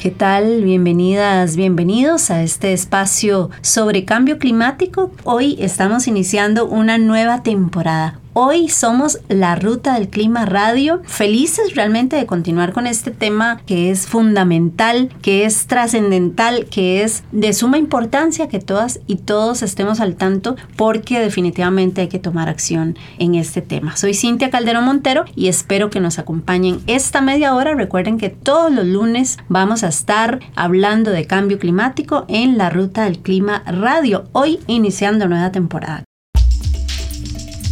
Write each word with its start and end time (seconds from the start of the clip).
¿Qué 0.00 0.10
tal? 0.10 0.62
Bienvenidas, 0.62 1.56
bienvenidos 1.56 2.30
a 2.30 2.42
este 2.42 2.72
espacio 2.72 3.50
sobre 3.60 4.06
cambio 4.06 4.38
climático. 4.38 5.12
Hoy 5.24 5.58
estamos 5.60 6.08
iniciando 6.08 6.64
una 6.66 6.96
nueva 6.96 7.42
temporada 7.42 8.19
Hoy 8.32 8.68
somos 8.68 9.18
la 9.28 9.56
Ruta 9.56 9.94
del 9.94 10.08
Clima 10.08 10.46
Radio, 10.46 11.02
felices 11.04 11.74
realmente 11.74 12.14
de 12.14 12.26
continuar 12.26 12.72
con 12.72 12.86
este 12.86 13.10
tema 13.10 13.60
que 13.66 13.90
es 13.90 14.06
fundamental, 14.06 15.10
que 15.20 15.44
es 15.44 15.66
trascendental, 15.66 16.66
que 16.66 17.02
es 17.02 17.24
de 17.32 17.52
suma 17.52 17.76
importancia 17.76 18.46
que 18.46 18.60
todas 18.60 19.00
y 19.08 19.16
todos 19.16 19.62
estemos 19.62 19.98
al 19.98 20.14
tanto 20.14 20.54
porque 20.76 21.18
definitivamente 21.18 22.02
hay 22.02 22.08
que 22.08 22.20
tomar 22.20 22.48
acción 22.48 22.96
en 23.18 23.34
este 23.34 23.62
tema. 23.62 23.96
Soy 23.96 24.14
Cintia 24.14 24.50
Calderón 24.50 24.84
Montero 24.84 25.24
y 25.34 25.48
espero 25.48 25.90
que 25.90 25.98
nos 25.98 26.20
acompañen 26.20 26.80
esta 26.86 27.20
media 27.20 27.52
hora. 27.56 27.74
Recuerden 27.74 28.16
que 28.16 28.30
todos 28.30 28.70
los 28.70 28.86
lunes 28.86 29.38
vamos 29.48 29.82
a 29.82 29.88
estar 29.88 30.38
hablando 30.54 31.10
de 31.10 31.26
cambio 31.26 31.58
climático 31.58 32.26
en 32.28 32.58
la 32.58 32.70
Ruta 32.70 33.06
del 33.06 33.18
Clima 33.18 33.64
Radio, 33.66 34.26
hoy 34.30 34.60
iniciando 34.68 35.26
nueva 35.26 35.50
temporada. 35.50 36.04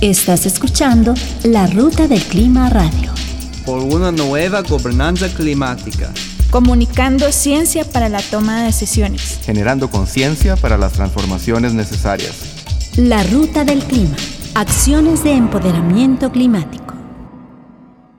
Estás 0.01 0.47
escuchando 0.47 1.13
La 1.43 1.67
Ruta 1.67 2.07
del 2.07 2.23
Clima 2.23 2.71
Radio. 2.71 3.11
Por 3.67 3.83
una 3.83 4.13
nueva 4.13 4.63
gobernanza 4.63 5.27
climática. 5.29 6.13
Comunicando 6.53 7.33
ciencia 7.33 7.85
para 7.85 8.09
la 8.09 8.23
toma 8.23 8.61
de 8.61 8.67
decisiones. 8.67 9.41
Generando 9.43 9.91
conciencia 9.91 10.55
para 10.55 10.79
las 10.79 10.93
transformaciones 10.93 11.75
necesarias. 11.75 12.33
La 12.97 13.25
Ruta 13.25 13.65
del 13.65 13.81
Clima. 13.83 14.15
Acciones 14.55 15.25
de 15.25 15.33
empoderamiento 15.33 16.31
climático. 16.31 16.95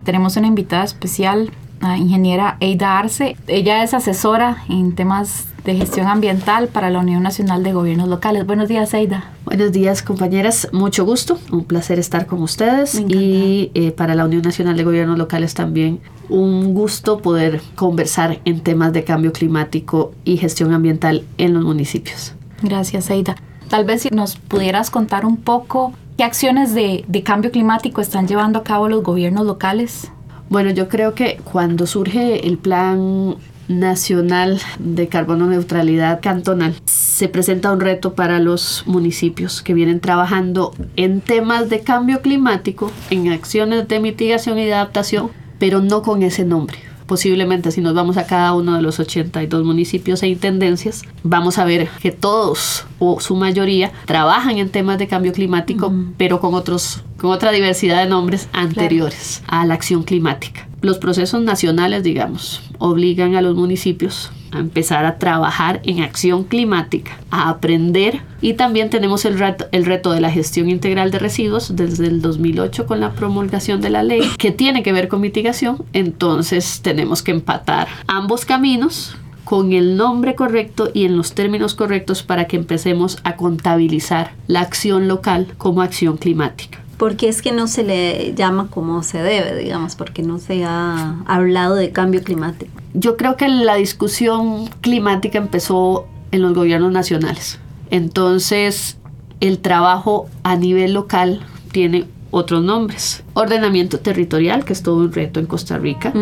Tenemos 0.03 0.35
una 0.35 0.47
invitada 0.47 0.83
especial, 0.83 1.49
ingeniera 1.97 2.57
Eida 2.59 2.97
Arce. 2.97 3.35
Ella 3.47 3.83
es 3.83 3.93
asesora 3.93 4.63
en 4.69 4.95
temas 4.95 5.47
de 5.63 5.75
Gestión 5.75 6.07
Ambiental 6.07 6.67
para 6.67 6.89
la 6.89 6.99
Unión 6.99 7.23
Nacional 7.23 7.63
de 7.63 7.73
Gobiernos 7.73 8.07
Locales. 8.07 8.45
Buenos 8.45 8.67
días, 8.67 8.93
Eida. 8.93 9.31
Buenos 9.45 9.71
días, 9.71 10.01
compañeras. 10.01 10.69
Mucho 10.71 11.05
gusto. 11.05 11.37
Un 11.51 11.65
placer 11.65 11.99
estar 11.99 12.25
con 12.25 12.41
ustedes. 12.41 12.99
Y 12.99 13.71
eh, 13.73 13.91
para 13.91 14.15
la 14.15 14.25
Unión 14.25 14.41
Nacional 14.41 14.77
de 14.77 14.83
Gobiernos 14.83 15.17
Locales 15.17 15.53
también 15.53 15.99
un 16.29 16.73
gusto 16.73 17.19
poder 17.19 17.61
conversar 17.75 18.39
en 18.45 18.61
temas 18.61 18.93
de 18.93 19.03
cambio 19.03 19.33
climático 19.33 20.13
y 20.23 20.37
gestión 20.37 20.73
ambiental 20.73 21.23
en 21.37 21.53
los 21.53 21.63
municipios. 21.63 22.33
Gracias, 22.61 23.09
Eida. 23.09 23.35
Tal 23.67 23.85
vez 23.85 24.03
si 24.03 24.09
nos 24.09 24.35
pudieras 24.35 24.89
contar 24.89 25.25
un 25.25 25.37
poco 25.37 25.93
qué 26.17 26.23
acciones 26.23 26.73
de, 26.73 27.05
de 27.07 27.23
cambio 27.23 27.51
climático 27.51 28.01
están 28.01 28.27
llevando 28.27 28.59
a 28.59 28.63
cabo 28.63 28.89
los 28.89 29.03
gobiernos 29.03 29.45
locales. 29.45 30.11
Bueno, 30.49 30.71
yo 30.71 30.89
creo 30.89 31.13
que 31.13 31.39
cuando 31.43 31.85
surge 31.85 32.47
el 32.47 32.57
plan 32.57 33.35
nacional 33.67 34.59
de 34.79 35.07
carbono 35.07 35.45
neutralidad 35.45 36.21
cantonal, 36.21 36.73
se 36.85 37.27
presenta 37.27 37.71
un 37.71 37.79
reto 37.79 38.15
para 38.15 38.39
los 38.39 38.83
municipios 38.87 39.61
que 39.61 39.75
vienen 39.75 39.99
trabajando 39.99 40.73
en 40.95 41.21
temas 41.21 41.69
de 41.69 41.81
cambio 41.81 42.21
climático, 42.21 42.91
en 43.11 43.31
acciones 43.31 43.87
de 43.87 43.99
mitigación 43.99 44.57
y 44.57 44.65
de 44.65 44.73
adaptación, 44.73 45.29
pero 45.59 45.81
no 45.81 46.01
con 46.01 46.23
ese 46.23 46.45
nombre. 46.45 46.88
Posiblemente 47.09 47.71
si 47.71 47.81
nos 47.81 47.95
vamos 47.95 48.17
a 48.17 48.27
cada 48.27 48.53
uno 48.53 48.75
de 48.75 48.83
los 48.83 48.99
82 48.99 49.65
municipios 49.65 50.21
e 50.21 50.27
intendencias, 50.27 51.01
vamos 51.23 51.57
a 51.57 51.65
ver 51.65 51.89
que 51.99 52.11
todos 52.11 52.85
o 52.99 53.19
su 53.19 53.35
mayoría 53.35 53.91
trabajan 54.05 54.59
en 54.59 54.69
temas 54.69 54.99
de 54.99 55.07
cambio 55.07 55.33
climático, 55.33 55.91
pero 56.17 56.39
con 56.39 56.53
otros 56.53 57.01
con 57.17 57.31
otra 57.31 57.51
diversidad 57.51 58.03
de 58.03 58.09
nombres 58.09 58.47
anteriores 58.53 59.41
a 59.47 59.65
la 59.65 59.73
acción 59.73 60.03
climática. 60.03 60.67
Los 60.81 60.99
procesos 60.99 61.41
nacionales, 61.41 62.03
digamos, 62.03 62.61
obligan 62.77 63.35
a 63.35 63.41
los 63.41 63.55
municipios 63.55 64.31
a 64.51 64.59
empezar 64.59 65.05
a 65.05 65.17
trabajar 65.17 65.81
en 65.83 66.01
acción 66.01 66.43
climática, 66.43 67.17
a 67.31 67.49
aprender. 67.49 68.21
Y 68.41 68.53
también 68.53 68.89
tenemos 68.89 69.25
el 69.25 69.37
reto, 69.37 69.67
el 69.71 69.85
reto 69.85 70.11
de 70.11 70.21
la 70.21 70.31
gestión 70.31 70.69
integral 70.69 71.11
de 71.11 71.19
residuos 71.19 71.75
desde 71.75 72.07
el 72.07 72.21
2008 72.21 72.85
con 72.85 72.99
la 72.99 73.11
promulgación 73.11 73.81
de 73.81 73.89
la 73.89 74.03
ley 74.03 74.21
que 74.37 74.51
tiene 74.51 74.83
que 74.83 74.93
ver 74.93 75.07
con 75.07 75.21
mitigación, 75.21 75.83
entonces 75.93 76.81
tenemos 76.81 77.21
que 77.21 77.31
empatar 77.31 77.87
ambos 78.07 78.45
caminos 78.45 79.15
con 79.43 79.73
el 79.73 79.97
nombre 79.97 80.35
correcto 80.35 80.91
y 80.93 81.05
en 81.05 81.17
los 81.17 81.33
términos 81.33 81.73
correctos 81.73 82.21
para 82.23 82.45
que 82.45 82.55
empecemos 82.55 83.17
a 83.23 83.35
contabilizar 83.35 84.31
la 84.47 84.61
acción 84.61 85.07
local 85.07 85.47
como 85.57 85.81
acción 85.81 86.17
climática 86.17 86.79
porque 86.99 87.29
es 87.29 87.41
que 87.41 87.53
no 87.53 87.67
se 87.67 87.83
le 87.83 88.33
llama 88.35 88.67
como 88.69 89.03
se 89.03 89.19
debe, 89.19 89.55
digamos, 89.57 89.95
porque 89.95 90.21
no 90.21 90.37
se 90.37 90.65
ha 90.65 91.15
hablado 91.25 91.75
de 91.75 91.91
cambio 91.91 92.21
climático. 92.21 92.73
Yo 92.93 93.15
creo 93.15 93.37
que 93.37 93.47
la 93.47 93.75
discusión 93.75 94.67
climática 94.81 95.37
empezó 95.37 96.07
en 96.31 96.41
los 96.41 96.53
gobiernos 96.53 96.91
nacionales. 96.91 97.57
Entonces, 97.89 98.97
el 99.39 99.59
trabajo 99.59 100.27
a 100.43 100.57
nivel 100.57 100.91
local 100.91 101.39
tiene 101.71 102.05
otros 102.31 102.63
nombres. 102.63 103.23
Ordenamiento 103.33 103.99
territorial, 103.99 104.65
que 104.65 104.73
es 104.73 104.83
todo 104.83 104.97
un 104.97 105.13
reto 105.13 105.39
en 105.39 105.45
Costa 105.45 105.77
Rica. 105.77 106.13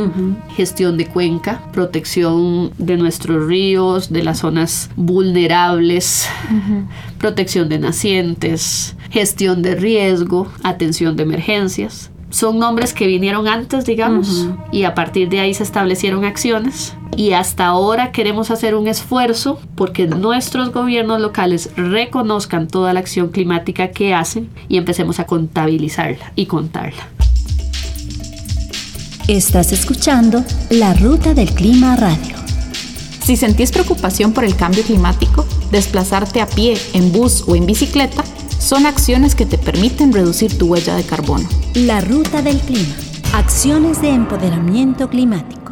Gestión 0.55 0.97
de 0.97 1.07
cuenca, 1.07 1.63
protección 1.73 2.71
de 2.77 2.97
nuestros 2.97 3.47
ríos, 3.47 4.13
de 4.13 4.23
las 4.23 4.39
zonas 4.39 4.91
vulnerables, 4.95 6.29
protección 7.17 7.67
de 7.67 7.79
nacientes, 7.79 8.95
gestión 9.09 9.61
de 9.61 9.75
riesgo, 9.75 10.47
atención 10.63 11.15
de 11.15 11.23
emergencias 11.23 12.11
son 12.29 12.59
nombres 12.59 12.93
que 12.93 13.07
vinieron 13.07 13.47
antes, 13.47 13.85
digamos, 13.85 14.49
y 14.71 14.83
a 14.83 14.93
partir 14.93 15.29
de 15.29 15.39
ahí 15.39 15.53
se 15.53 15.63
establecieron 15.63 16.25
acciones. 16.25 16.93
Y 17.15 17.31
hasta 17.31 17.65
ahora 17.65 18.11
queremos 18.11 18.51
hacer 18.51 18.75
un 18.75 18.87
esfuerzo 18.87 19.59
porque 19.75 20.07
nuestros 20.07 20.71
gobiernos 20.71 21.21
locales 21.21 21.71
reconozcan 21.75 22.67
toda 22.67 22.93
la 22.93 22.99
acción 22.99 23.29
climática 23.29 23.89
que 23.89 24.13
hacen 24.13 24.49
y 24.67 24.77
empecemos 24.77 25.19
a 25.19 25.25
contabilizarla 25.25 26.33
y 26.35 26.45
contarla. 26.45 27.07
Estás 29.27 29.71
escuchando 29.71 30.43
La 30.69 30.93
Ruta 30.93 31.33
del 31.33 31.49
Clima 31.53 31.95
Radio. 31.95 32.35
Si 33.23 33.35
sentís 33.35 33.71
preocupación 33.71 34.31
por 34.31 34.45
el 34.45 34.55
cambio 34.55 34.83
climático, 34.83 35.45
desplazarte 35.71 36.39
a 36.39 36.45
pie, 36.45 36.77
en 36.93 37.11
bus 37.11 37.43
o 37.47 37.55
en 37.55 37.65
bicicleta 37.65 38.23
son 38.67 38.85
acciones 38.85 39.33
que 39.33 39.45
te 39.45 39.57
permiten 39.57 40.11
reducir 40.11 40.57
tu 40.57 40.65
huella 40.65 40.93
de 40.97 41.03
carbono. 41.03 41.47
La 41.73 42.01
ruta 42.01 42.41
del 42.41 42.59
clima. 42.59 42.93
Acciones 43.33 44.01
de 44.01 44.09
empoderamiento 44.09 45.07
climático. 45.09 45.71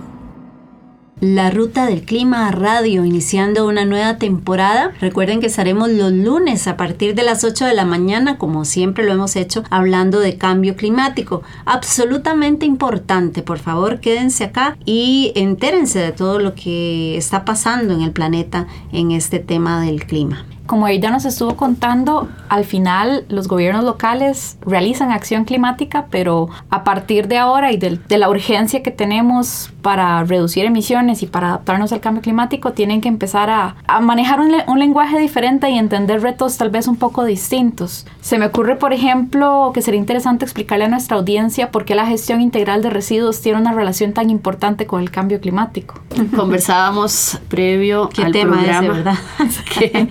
La 1.20 1.50
Ruta 1.50 1.88
del 1.88 2.04
Clima 2.04 2.50
Radio, 2.52 3.04
iniciando 3.04 3.68
una 3.68 3.84
nueva 3.84 4.18
temporada. 4.18 4.94
Recuerden 5.02 5.42
que 5.42 5.48
estaremos 5.48 5.90
los 5.90 6.14
lunes 6.14 6.68
a 6.68 6.78
partir 6.78 7.16
de 7.16 7.24
las 7.24 7.44
8 7.44 7.66
de 7.66 7.74
la 7.74 7.84
mañana, 7.84 8.38
como 8.38 8.64
siempre 8.64 9.04
lo 9.04 9.12
hemos 9.12 9.36
hecho, 9.36 9.64
hablando 9.70 10.22
de 10.22 10.38
cambio 10.38 10.78
climático. 10.78 11.42
Absolutamente 11.66 12.66
importante, 12.66 13.42
por 13.42 13.60
favor, 13.60 14.00
quédense 14.00 14.46
acá 14.46 14.78
y 14.86 15.34
entérense 15.36 16.00
de 16.00 16.14
todo 16.14 16.40
lo 16.40 16.56
que 16.56 17.18
está 17.18 17.44
pasando 17.44 17.94
en 17.94 18.02
el 18.02 18.12
planeta 18.12 18.68
en 18.94 19.12
este 19.12 19.40
tema 19.40 19.82
del 19.82 20.06
clima 20.06 20.46
como 20.66 20.88
ella 20.88 21.12
nos 21.12 21.26
estuvo 21.26 21.56
contando, 21.56 22.28
al 22.50 22.66
final 22.66 23.26
los 23.30 23.48
gobiernos 23.48 23.84
locales 23.84 24.58
realizan 24.66 25.12
acción 25.12 25.46
climática, 25.46 26.08
pero 26.10 26.50
a 26.70 26.84
partir 26.84 27.28
de 27.28 27.38
ahora 27.38 27.72
y 27.72 27.78
de, 27.78 28.00
la 28.18 28.30
urgencia 28.30 28.82
que 28.82 28.92
tenemos 28.92 29.72
para 29.82 30.24
reducir 30.24 30.66
emisiones 30.66 31.22
y 31.22 31.28
para 31.28 31.50
adaptarnos 31.50 31.92
al 31.92 32.00
cambio 32.00 32.22
climático, 32.22 32.72
tienen 32.72 33.02
que 33.02 33.10
empezar 33.10 33.50
a, 33.50 33.76
manejar 34.02 34.40
un, 34.40 34.54
un, 34.68 34.80
lenguaje 34.80 35.20
diferente 35.20 35.70
y 35.70 35.78
entender 35.78 36.22
retos 36.22 36.58
tal 36.58 36.70
vez 36.70 36.88
un 36.88 36.96
poco 36.96 37.24
distintos. 37.26 38.08
Se 38.22 38.40
me 38.40 38.48
ocurre, 38.48 38.76
por 38.76 38.94
ejemplo, 38.94 39.72
que 39.74 39.82
sería 39.82 40.00
interesante 40.00 40.46
explicarle 40.46 40.86
a 40.86 40.90
nuestra 40.90 41.18
audiencia 41.18 41.72
por 41.72 41.86
qué 41.86 41.94
la 41.96 42.08
gestión 42.08 42.42
integral 42.42 42.82
de 42.82 42.90
residuos 42.90 43.42
tiene 43.42 43.60
una 43.60 43.74
relación 43.74 44.14
tan 44.14 44.30
importante 44.30 44.88
con 44.88 45.02
el 45.02 45.12
cambio 45.12 45.40
climático. 45.40 46.00
Conversábamos 46.36 47.40
previo 47.50 48.10
al 48.24 48.32
programa 48.32 48.94
¿verdad? 48.94 49.18
que 49.80 50.08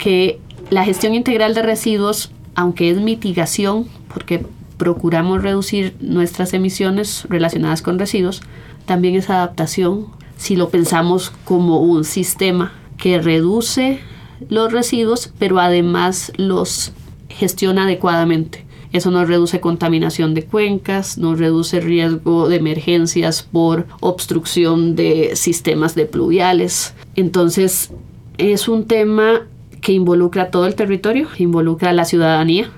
que 0.00 0.40
la 0.70 0.84
gestión 0.84 1.14
integral 1.14 1.54
de 1.54 1.62
residuos, 1.62 2.32
aunque 2.54 2.90
es 2.90 3.00
mitigación, 3.00 3.86
porque 4.12 4.44
procuramos 4.78 5.42
reducir 5.42 5.94
nuestras 6.00 6.54
emisiones 6.54 7.26
relacionadas 7.28 7.82
con 7.82 7.98
residuos, 7.98 8.40
también 8.86 9.14
es 9.14 9.28
adaptación 9.28 10.06
si 10.36 10.56
lo 10.56 10.70
pensamos 10.70 11.32
como 11.44 11.80
un 11.80 12.04
sistema 12.04 12.72
que 12.96 13.20
reduce 13.20 14.00
los 14.48 14.72
residuos, 14.72 15.32
pero 15.38 15.60
además 15.60 16.32
los 16.36 16.92
gestiona 17.28 17.84
adecuadamente. 17.84 18.64
Eso 18.92 19.10
nos 19.10 19.28
reduce 19.28 19.60
contaminación 19.60 20.32
de 20.34 20.46
cuencas, 20.46 21.18
nos 21.18 21.38
reduce 21.38 21.78
riesgo 21.80 22.48
de 22.48 22.56
emergencias 22.56 23.42
por 23.42 23.86
obstrucción 24.00 24.96
de 24.96 25.36
sistemas 25.36 25.94
de 25.94 26.06
pluviales. 26.06 26.94
Entonces, 27.14 27.90
es 28.38 28.66
un 28.66 28.86
tema 28.86 29.42
que 29.80 29.92
involucra 29.92 30.50
todo 30.50 30.66
el 30.66 30.74
territorio, 30.74 31.28
involucra 31.38 31.90
a 31.90 31.92
la 31.94 32.04
ciudadanía, 32.04 32.70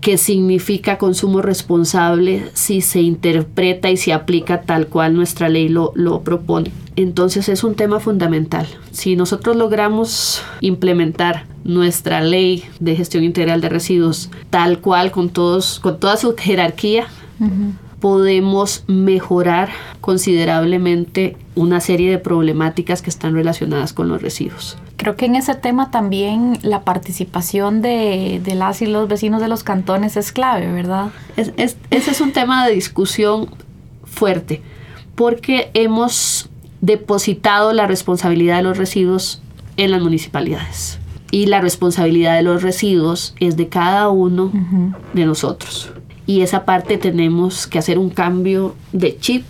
que 0.00 0.16
significa 0.16 0.96
consumo 0.98 1.42
responsable 1.42 2.44
si 2.54 2.80
se 2.80 3.00
interpreta 3.00 3.90
y 3.90 3.96
se 3.96 4.12
aplica 4.12 4.62
tal 4.62 4.86
cual 4.86 5.14
nuestra 5.14 5.48
ley 5.48 5.68
lo, 5.68 5.92
lo 5.94 6.22
propone. 6.22 6.72
Entonces 6.96 7.48
es 7.48 7.62
un 7.62 7.74
tema 7.74 8.00
fundamental. 8.00 8.66
Si 8.90 9.16
nosotros 9.16 9.54
logramos 9.56 10.42
implementar 10.60 11.44
nuestra 11.64 12.20
ley 12.22 12.64
de 12.80 12.96
gestión 12.96 13.22
integral 13.22 13.60
de 13.60 13.68
residuos 13.68 14.30
tal 14.50 14.80
cual 14.80 15.10
con 15.10 15.28
todos 15.28 15.80
con 15.80 16.00
toda 16.00 16.16
su 16.16 16.34
jerarquía 16.34 17.06
podemos 18.00 18.84
mejorar 18.86 19.70
considerablemente 20.00 21.36
una 21.54 21.80
serie 21.80 22.10
de 22.10 22.18
problemáticas 22.18 23.02
que 23.02 23.10
están 23.10 23.34
relacionadas 23.34 23.92
con 23.92 24.08
los 24.08 24.22
residuos. 24.22 24.76
Creo 24.96 25.16
que 25.16 25.26
en 25.26 25.34
ese 25.34 25.54
tema 25.54 25.90
también 25.90 26.58
la 26.62 26.82
participación 26.82 27.82
de, 27.82 28.40
de 28.42 28.54
las 28.54 28.82
y 28.82 28.86
los 28.86 29.08
vecinos 29.08 29.40
de 29.40 29.48
los 29.48 29.64
cantones 29.64 30.16
es 30.16 30.32
clave, 30.32 30.70
¿verdad? 30.72 31.10
Es, 31.36 31.52
es, 31.56 31.76
ese 31.90 32.12
es 32.12 32.20
un 32.20 32.32
tema 32.32 32.66
de 32.66 32.74
discusión 32.74 33.48
fuerte, 34.04 34.62
porque 35.14 35.70
hemos 35.74 36.48
depositado 36.80 37.72
la 37.72 37.86
responsabilidad 37.86 38.58
de 38.58 38.62
los 38.62 38.78
residuos 38.78 39.42
en 39.76 39.90
las 39.90 40.02
municipalidades. 40.02 40.98
Y 41.30 41.46
la 41.46 41.60
responsabilidad 41.60 42.36
de 42.36 42.42
los 42.42 42.62
residuos 42.62 43.34
es 43.38 43.56
de 43.56 43.68
cada 43.68 44.08
uno 44.08 44.44
uh 44.44 44.52
-huh. 44.52 44.94
de 45.12 45.26
nosotros 45.26 45.92
y 46.28 46.42
esa 46.42 46.66
parte 46.66 46.98
tenemos 46.98 47.66
que 47.66 47.78
hacer 47.78 47.98
un 47.98 48.10
cambio 48.10 48.76
de 48.92 49.16
chip. 49.18 49.46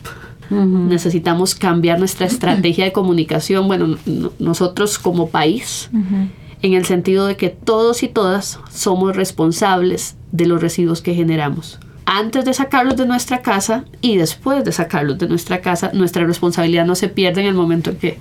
Uh 0.48 0.54
-huh. 0.54 0.88
Necesitamos 0.88 1.56
cambiar 1.56 1.98
nuestra 1.98 2.24
estrategia 2.24 2.84
de 2.84 2.92
comunicación, 2.92 3.66
bueno, 3.66 3.98
nosotros 4.38 5.00
como 5.00 5.28
país, 5.28 5.90
uh 5.92 5.96
-huh. 5.96 6.28
en 6.62 6.72
el 6.74 6.84
sentido 6.86 7.26
de 7.26 7.36
que 7.36 7.48
todos 7.50 8.04
y 8.04 8.08
todas 8.08 8.60
somos 8.70 9.16
responsables 9.16 10.16
de 10.30 10.46
los 10.46 10.62
residuos 10.62 11.02
que 11.02 11.14
generamos. 11.14 11.80
Antes 12.06 12.44
de 12.44 12.54
sacarlos 12.54 12.96
de 12.96 13.06
nuestra 13.06 13.42
casa 13.42 13.84
y 14.00 14.16
después 14.16 14.64
de 14.64 14.70
sacarlos 14.70 15.18
de 15.18 15.26
nuestra 15.28 15.60
casa, 15.60 15.90
nuestra 15.92 16.24
responsabilidad 16.24 16.86
no 16.86 16.94
se 16.94 17.08
pierde 17.08 17.40
en 17.40 17.48
el 17.48 17.54
momento 17.54 17.90
en 17.90 17.96
que 17.96 18.18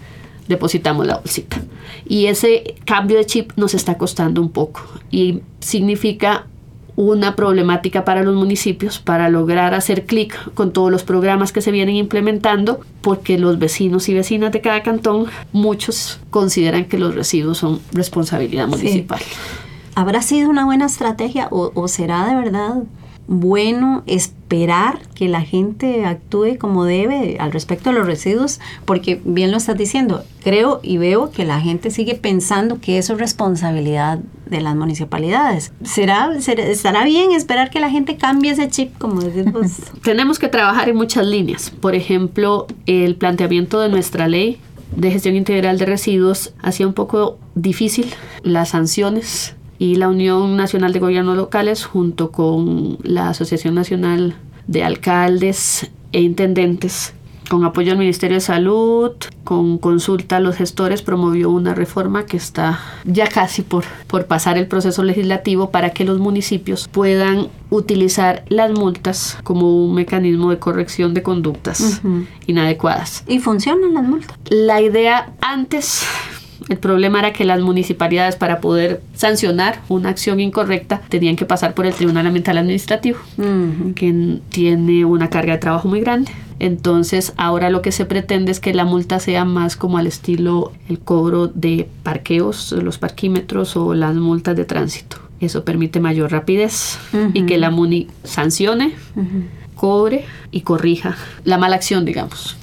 depositamos 0.47 1.05
la 1.05 1.17
bolsita. 1.17 1.61
Y 2.07 2.25
ese 2.25 2.73
cambio 2.85 3.17
de 3.17 3.25
chip 3.27 3.51
nos 3.55 3.75
está 3.75 3.99
costando 3.99 4.41
un 4.41 4.49
poco 4.49 4.81
y 5.11 5.41
significa 5.59 6.47
una 6.97 7.35
problemática 7.35 8.03
para 8.03 8.23
los 8.23 8.35
municipios 8.35 8.97
para 8.97 9.29
lograr 9.29 9.75
hacer 9.75 10.05
clic 10.05 10.35
con 10.55 10.73
todos 10.73 10.91
los 10.91 11.03
programas 11.03 11.51
que 11.53 11.61
se 11.61 11.71
vienen 11.71 11.95
implementando, 11.95 12.81
porque 13.01 13.37
los 13.37 13.59
vecinos 13.59 14.09
y 14.09 14.15
vecinas 14.15 14.51
de 14.51 14.61
cada 14.61 14.81
cantón, 14.81 15.27
muchos 15.53 16.19
consideran 16.31 16.85
que 16.85 16.97
los 16.97 17.13
residuos 17.13 17.59
son 17.59 17.79
responsabilidad 17.93 18.67
municipal. 18.67 19.19
Sí. 19.19 19.25
¿Habrá 19.93 20.23
sido 20.23 20.49
una 20.49 20.65
buena 20.65 20.87
estrategia 20.87 21.47
o, 21.51 21.71
o 21.75 21.87
será 21.87 22.25
de 22.27 22.35
verdad 22.35 22.73
bueno 23.27 24.03
esperar 24.07 24.99
que 25.13 25.27
la 25.27 25.41
gente 25.41 26.05
actúe 26.05 26.57
como 26.57 26.85
debe 26.85 27.37
al 27.39 27.51
respecto 27.51 27.89
de 27.89 27.97
los 27.97 28.07
residuos, 28.07 28.59
porque 28.85 29.21
bien 29.25 29.51
lo 29.51 29.57
estás 29.57 29.77
diciendo, 29.77 30.23
creo 30.41 30.79
y 30.81 30.97
veo 30.97 31.31
que 31.31 31.45
la 31.45 31.59
gente 31.59 31.91
sigue 31.91 32.15
pensando 32.15 32.79
que 32.79 32.97
eso 32.97 33.13
es 33.13 33.19
responsabilidad 33.19 34.19
de 34.45 34.61
las 34.61 34.75
municipalidades. 34.75 35.73
¿Será, 35.83 36.39
será 36.39 36.63
estará 36.63 37.03
bien 37.03 37.33
esperar 37.33 37.69
que 37.69 37.81
la 37.81 37.89
gente 37.89 38.15
cambie 38.15 38.51
ese 38.51 38.69
chip, 38.69 38.97
como 38.97 39.21
decimos? 39.21 39.73
Tenemos 40.03 40.39
que 40.39 40.47
trabajar 40.47 40.87
en 40.87 40.95
muchas 40.95 41.25
líneas. 41.25 41.69
Por 41.69 41.95
ejemplo, 41.95 42.67
el 42.85 43.15
planteamiento 43.15 43.81
de 43.81 43.89
nuestra 43.89 44.29
ley 44.29 44.59
de 44.95 45.11
gestión 45.11 45.35
integral 45.35 45.77
de 45.77 45.85
residuos 45.85 46.53
hacía 46.61 46.87
un 46.87 46.93
poco 46.93 47.37
difícil 47.55 48.09
las 48.41 48.69
sanciones 48.69 49.56
y 49.79 49.95
la 49.95 50.09
Unión 50.09 50.57
Nacional 50.57 50.93
de 50.93 50.99
Gobiernos 50.99 51.37
Locales 51.37 51.85
junto 51.85 52.31
con 52.31 52.97
la 53.03 53.29
Asociación 53.29 53.75
Nacional 53.75 54.35
de 54.67 54.83
Alcaldes 54.83 55.89
e 56.11 56.21
Intendentes 56.21 57.13
con 57.47 57.63
apoyo 57.63 57.91
al 57.91 57.97
Ministerio 57.97 58.35
de 58.35 58.41
Salud, 58.41 59.11
con 59.43 59.77
consulta 59.77 60.37
a 60.37 60.39
los 60.39 60.55
gestores, 60.55 61.01
promovió 61.01 61.49
una 61.49 61.73
reforma 61.73 62.25
que 62.25 62.37
está 62.37 62.79
ya 63.05 63.27
casi 63.27 63.61
por, 63.61 63.85
por 64.07 64.25
pasar 64.25 64.57
el 64.57 64.67
proceso 64.67 65.03
legislativo 65.03 65.71
para 65.71 65.91
que 65.91 66.03
los 66.03 66.19
municipios 66.19 66.87
puedan 66.87 67.47
utilizar 67.69 68.43
las 68.49 68.71
multas 68.71 69.37
como 69.43 69.85
un 69.85 69.95
mecanismo 69.95 70.49
de 70.49 70.59
corrección 70.59 71.13
de 71.13 71.23
conductas 71.23 72.01
uh 72.03 72.07
-huh. 72.07 72.25
inadecuadas. 72.47 73.23
¿Y 73.27 73.39
funcionan 73.39 73.93
las 73.93 74.03
multas? 74.03 74.37
La 74.49 74.81
idea 74.81 75.33
antes 75.41 76.03
el 76.69 76.77
problema 76.77 77.19
era 77.19 77.33
que 77.33 77.45
las 77.45 77.61
municipalidades 77.61 78.35
para 78.35 78.59
poder 78.59 79.01
sancionar 79.13 79.81
una 79.89 80.09
acción 80.09 80.39
incorrecta 80.39 81.01
tenían 81.09 81.35
que 81.35 81.45
pasar 81.45 81.73
por 81.73 81.85
el 81.85 81.93
Tribunal 81.93 82.27
Ambiental 82.27 82.57
Administrativo, 82.57 83.19
uh 83.37 83.41
-huh. 83.43 83.93
que 83.93 84.39
tiene 84.49 85.05
una 85.05 85.29
carga 85.29 85.53
de 85.53 85.59
trabajo 85.59 85.87
muy 85.87 86.01
grande. 86.01 86.31
Entonces 86.59 87.33
ahora 87.37 87.69
lo 87.69 87.81
que 87.81 87.91
se 87.91 88.05
pretende 88.05 88.51
es 88.51 88.59
que 88.59 88.73
la 88.73 88.83
multa 88.83 89.19
sea 89.19 89.45
más 89.45 89.75
como 89.75 89.97
al 89.99 90.07
estilo 90.07 90.71
el 90.89 90.99
cobro 90.99 91.47
de 91.47 91.87
parqueos, 92.03 92.71
los 92.71 92.97
parquímetros 92.97 93.77
o 93.77 93.93
las 93.93 94.15
multas 94.15 94.55
de 94.55 94.65
tránsito. 94.65 95.17
Eso 95.39 95.63
permite 95.63 95.99
mayor 95.99 96.31
rapidez 96.31 96.97
uh 97.13 97.17
-huh. 97.17 97.31
y 97.35 97.45
que 97.45 97.59
la 97.59 97.69
MUNI 97.69 98.07
sancione, 98.23 98.93
uh 99.15 99.21
-huh. 99.21 99.43
cobre 99.75 100.25
y 100.51 100.61
corrija 100.61 101.15
la 101.43 101.59
mala 101.59 101.75
acción, 101.75 102.05
digamos. 102.05 102.56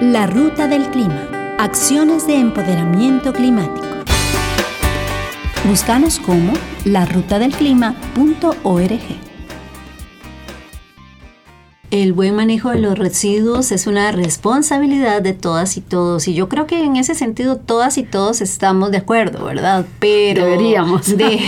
La 0.00 0.26
Ruta 0.26 0.66
del 0.66 0.90
Clima. 0.90 1.28
Acciones 1.56 2.26
de 2.26 2.34
empoderamiento 2.34 3.32
climático. 3.32 3.86
Búscanos 5.68 6.18
como 6.18 6.52
larutadelclima.org. 6.84 9.33
El 11.94 12.12
buen 12.12 12.34
manejo 12.34 12.70
de 12.70 12.80
los 12.80 12.98
residuos 12.98 13.70
es 13.70 13.86
una 13.86 14.10
responsabilidad 14.10 15.22
de 15.22 15.32
todas 15.32 15.76
y 15.76 15.80
todos. 15.80 16.26
Y 16.26 16.34
yo 16.34 16.48
creo 16.48 16.66
que 16.66 16.82
en 16.82 16.96
ese 16.96 17.14
sentido 17.14 17.54
todas 17.54 17.98
y 17.98 18.02
todos 18.02 18.40
estamos 18.40 18.90
de 18.90 18.96
acuerdo, 18.96 19.44
¿verdad? 19.44 19.86
Pero 20.00 20.44
deberíamos. 20.44 21.16
De, 21.16 21.38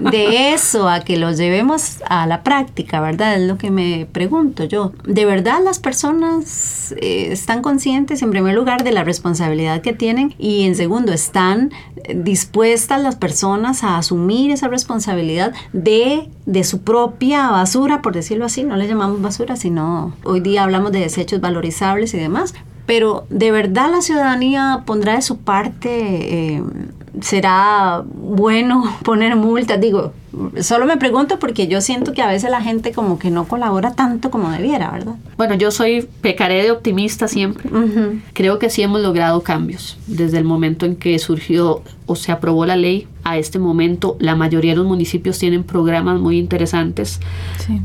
de 0.00 0.52
eso 0.52 0.88
a 0.88 0.98
que 0.98 1.16
los 1.16 1.36
llevemos 1.36 1.98
a 2.08 2.26
la 2.26 2.42
práctica, 2.42 3.00
¿verdad? 3.00 3.36
Es 3.40 3.46
lo 3.46 3.56
que 3.56 3.70
me 3.70 4.08
pregunto 4.10 4.64
yo. 4.64 4.90
¿De 5.06 5.26
verdad 5.26 5.60
las 5.62 5.78
personas 5.78 6.92
eh, 7.00 7.28
están 7.30 7.62
conscientes, 7.62 8.20
en 8.22 8.30
primer 8.30 8.56
lugar, 8.56 8.82
de 8.82 8.90
la 8.90 9.04
responsabilidad 9.04 9.80
que 9.80 9.92
tienen? 9.92 10.34
Y 10.38 10.64
en 10.64 10.74
segundo, 10.74 11.12
¿están 11.12 11.70
dispuestas 12.12 13.00
las 13.00 13.14
personas 13.14 13.84
a 13.84 13.98
asumir 13.98 14.50
esa 14.50 14.66
responsabilidad 14.66 15.52
de, 15.72 16.28
de 16.46 16.64
su 16.64 16.82
propia 16.82 17.50
basura, 17.50 18.02
por 18.02 18.14
decirlo 18.14 18.44
así? 18.44 18.64
No 18.64 18.76
le 18.76 18.86
llamamos 18.86 19.22
basura, 19.22 19.56
sino 19.56 20.12
hoy 20.24 20.40
día 20.40 20.64
hablamos 20.64 20.92
de 20.92 21.00
desechos 21.00 21.40
valorizables 21.40 22.12
y 22.14 22.18
demás, 22.18 22.54
pero 22.86 23.26
de 23.30 23.50
verdad 23.50 23.90
la 23.90 24.02
ciudadanía 24.02 24.82
pondrá 24.84 25.14
de 25.14 25.22
su 25.22 25.38
parte, 25.38 26.56
eh, 26.56 26.62
será 27.20 28.02
bueno 28.04 28.84
poner 29.04 29.36
multas, 29.36 29.80
digo, 29.80 30.12
solo 30.60 30.86
me 30.86 30.96
pregunto 30.96 31.38
porque 31.38 31.66
yo 31.66 31.80
siento 31.80 32.12
que 32.12 32.22
a 32.22 32.28
veces 32.28 32.50
la 32.50 32.60
gente 32.60 32.92
como 32.92 33.18
que 33.18 33.30
no 33.30 33.46
colabora 33.46 33.92
tanto 33.92 34.30
como 34.30 34.50
debiera, 34.50 34.90
¿verdad? 34.90 35.14
Bueno, 35.36 35.54
yo 35.54 35.70
soy, 35.70 36.08
pecaré 36.20 36.62
de 36.62 36.70
optimista 36.70 37.28
siempre. 37.28 37.68
Uh 37.70 37.84
-huh. 37.84 38.20
Creo 38.32 38.58
que 38.58 38.70
sí 38.70 38.82
hemos 38.82 39.00
logrado 39.00 39.42
cambios 39.42 39.96
desde 40.06 40.38
el 40.38 40.44
momento 40.44 40.86
en 40.86 40.96
que 40.96 41.18
surgió 41.18 41.82
o 42.06 42.16
se 42.16 42.32
aprobó 42.32 42.66
la 42.66 42.76
ley 42.76 43.06
a 43.22 43.38
este 43.38 43.58
momento. 43.58 44.16
La 44.18 44.34
mayoría 44.34 44.72
de 44.72 44.78
los 44.78 44.86
municipios 44.86 45.38
tienen 45.38 45.62
programas 45.64 46.20
muy 46.20 46.38
interesantes. 46.38 47.20
Sí 47.58 47.80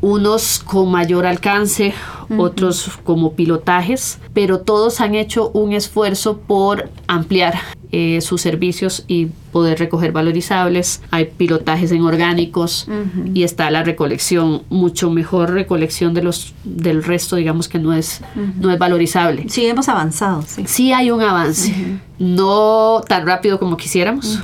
unos 0.00 0.60
con 0.60 0.90
mayor 0.90 1.26
alcance, 1.26 1.92
uh 2.28 2.34
-huh. 2.34 2.40
otros 2.40 2.98
como 3.04 3.32
pilotajes, 3.32 4.18
pero 4.32 4.60
todos 4.60 5.00
han 5.00 5.14
hecho 5.14 5.50
un 5.50 5.72
esfuerzo 5.72 6.38
por 6.38 6.88
ampliar 7.06 7.54
eh, 7.90 8.20
sus 8.20 8.42
servicios 8.42 9.04
y 9.08 9.28
poder 9.52 9.78
recoger 9.78 10.12
valorizables. 10.12 11.00
Hay 11.10 11.26
pilotajes 11.36 11.90
en 11.90 12.02
orgánicos 12.02 12.86
uh 12.86 12.92
-huh. 12.92 13.30
y 13.34 13.44
está 13.44 13.70
la 13.70 13.82
recolección, 13.82 14.62
mucho 14.68 15.10
mejor 15.10 15.52
recolección 15.52 16.12
de 16.12 16.22
los 16.22 16.54
del 16.64 17.02
resto, 17.02 17.36
digamos 17.36 17.68
que 17.68 17.78
no 17.78 17.94
es, 17.94 18.20
uh 18.36 18.40
-huh. 18.40 18.54
no 18.60 18.70
es 18.70 18.78
valorizable. 18.78 19.48
Sí, 19.48 19.64
hemos 19.66 19.88
avanzado. 19.88 20.42
Sí, 20.46 20.64
sí 20.66 20.92
hay 20.92 21.10
un 21.10 21.22
avance, 21.22 21.74
no 22.18 23.00
tan 23.08 23.26
rápido 23.26 23.58
como 23.58 23.76
quisiéramos, 23.76 24.38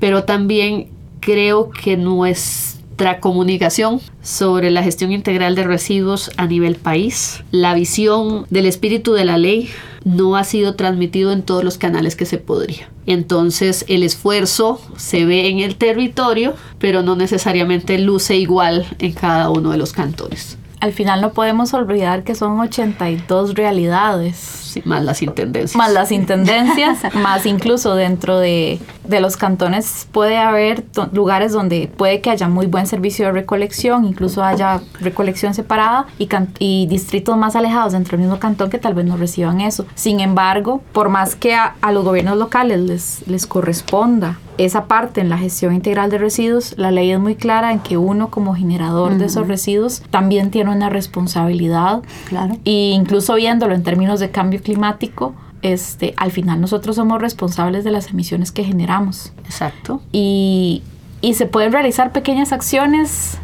pero 0.00 0.24
también 0.24 0.88
creo 1.20 1.70
que 1.70 1.96
no 1.96 2.26
es 2.26 2.77
nuestra 2.98 3.20
comunicación 3.20 4.00
sobre 4.22 4.72
la 4.72 4.82
gestión 4.82 5.12
integral 5.12 5.54
de 5.54 5.62
residuos 5.62 6.32
a 6.36 6.48
nivel 6.48 6.74
país. 6.74 7.44
La 7.52 7.72
visión 7.72 8.44
del 8.50 8.66
espíritu 8.66 9.12
de 9.12 9.24
la 9.24 9.38
ley 9.38 9.70
no 10.04 10.34
ha 10.34 10.42
sido 10.42 10.74
transmitido 10.74 11.30
en 11.30 11.42
todos 11.42 11.62
los 11.62 11.78
canales 11.78 12.16
que 12.16 12.26
se 12.26 12.38
podría. 12.38 12.90
Entonces 13.06 13.84
el 13.86 14.02
esfuerzo 14.02 14.80
se 14.96 15.24
ve 15.26 15.46
en 15.46 15.60
el 15.60 15.76
territorio, 15.76 16.54
pero 16.80 17.04
no 17.04 17.14
necesariamente 17.14 17.98
luce 17.98 18.36
igual 18.36 18.84
en 18.98 19.12
cada 19.12 19.48
uno 19.48 19.70
de 19.70 19.78
los 19.78 19.92
cantones 19.92 20.57
al 20.80 20.92
final 20.92 21.20
no 21.20 21.32
podemos 21.32 21.74
olvidar 21.74 22.24
que 22.24 22.34
son 22.34 22.58
82 22.60 23.54
realidades. 23.54 24.36
Sí, 24.36 24.82
más 24.84 25.02
las 25.02 25.22
intendencias. 25.22 25.76
Más 25.76 25.92
las 25.92 26.12
intendencias, 26.12 27.02
más 27.14 27.46
incluso 27.46 27.94
dentro 27.94 28.38
de, 28.38 28.78
de, 29.04 29.20
los 29.20 29.36
cantones 29.36 30.06
puede 30.12 30.36
haber 30.36 30.84
lugares 31.12 31.52
donde 31.52 31.90
puede 31.96 32.20
que 32.20 32.30
haya 32.30 32.48
muy 32.48 32.66
buen 32.66 32.86
servicio 32.86 33.26
de 33.26 33.32
recolección, 33.32 34.04
incluso 34.04 34.44
haya 34.44 34.80
recolección 35.00 35.54
separada 35.54 36.06
y, 36.18 36.28
y 36.58 36.86
distritos 36.86 37.36
más 37.36 37.56
alejados 37.56 37.92
dentro 37.92 38.16
del 38.16 38.26
mismo 38.26 38.38
cantón 38.38 38.70
que 38.70 38.78
tal 38.78 38.94
vez 38.94 39.06
no 39.06 39.16
reciban 39.16 39.60
eso. 39.60 39.86
Sin 39.94 40.20
embargo, 40.20 40.82
por 40.92 41.08
más 41.08 41.34
que 41.34 41.54
a, 41.54 41.76
a 41.80 41.92
los 41.92 42.04
gobiernos 42.04 42.36
locales 42.36 42.80
les, 42.80 43.26
les 43.26 43.46
corresponda 43.46 44.38
esa 44.58 44.86
parte 44.86 45.20
en 45.20 45.28
la 45.28 45.38
gestión 45.38 45.72
integral 45.72 46.10
de 46.10 46.18
residuos, 46.18 46.74
la 46.76 46.90
ley 46.90 47.12
es 47.12 47.20
muy 47.20 47.36
clara 47.36 47.72
en 47.72 47.78
que 47.78 47.96
uno 47.96 48.28
como 48.28 48.54
generador 48.54 49.16
de 49.16 49.26
esos 49.26 49.46
residuos 49.46 50.02
también 50.10 50.50
tiene 50.50 50.70
una 50.70 50.90
responsabilidad. 50.90 52.02
Claro. 52.28 52.56
E 52.64 52.90
incluso 52.90 53.34
viéndolo 53.36 53.74
en 53.74 53.84
términos 53.84 54.20
de 54.20 54.30
cambio 54.30 54.60
climático, 54.60 55.34
este, 55.62 56.14
al 56.16 56.32
final 56.32 56.60
nosotros 56.60 56.96
somos 56.96 57.20
responsables 57.20 57.84
de 57.84 57.92
las 57.92 58.10
emisiones 58.10 58.52
que 58.52 58.64
generamos. 58.64 59.32
Exacto. 59.44 60.02
Y, 60.12 60.82
y 61.20 61.34
se 61.34 61.46
pueden 61.46 61.72
realizar 61.72 62.12
pequeñas 62.12 62.52
acciones 62.52 63.38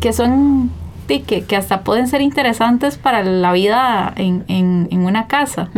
que 0.00 0.12
son 0.12 0.70
que, 1.06 1.44
que, 1.44 1.56
hasta 1.56 1.80
pueden 1.80 2.08
ser 2.08 2.20
interesantes 2.20 2.96
para 2.96 3.22
la 3.22 3.52
vida 3.52 4.12
en, 4.16 4.44
en, 4.48 4.88
en 4.90 5.00
una 5.00 5.26
casa. 5.26 5.70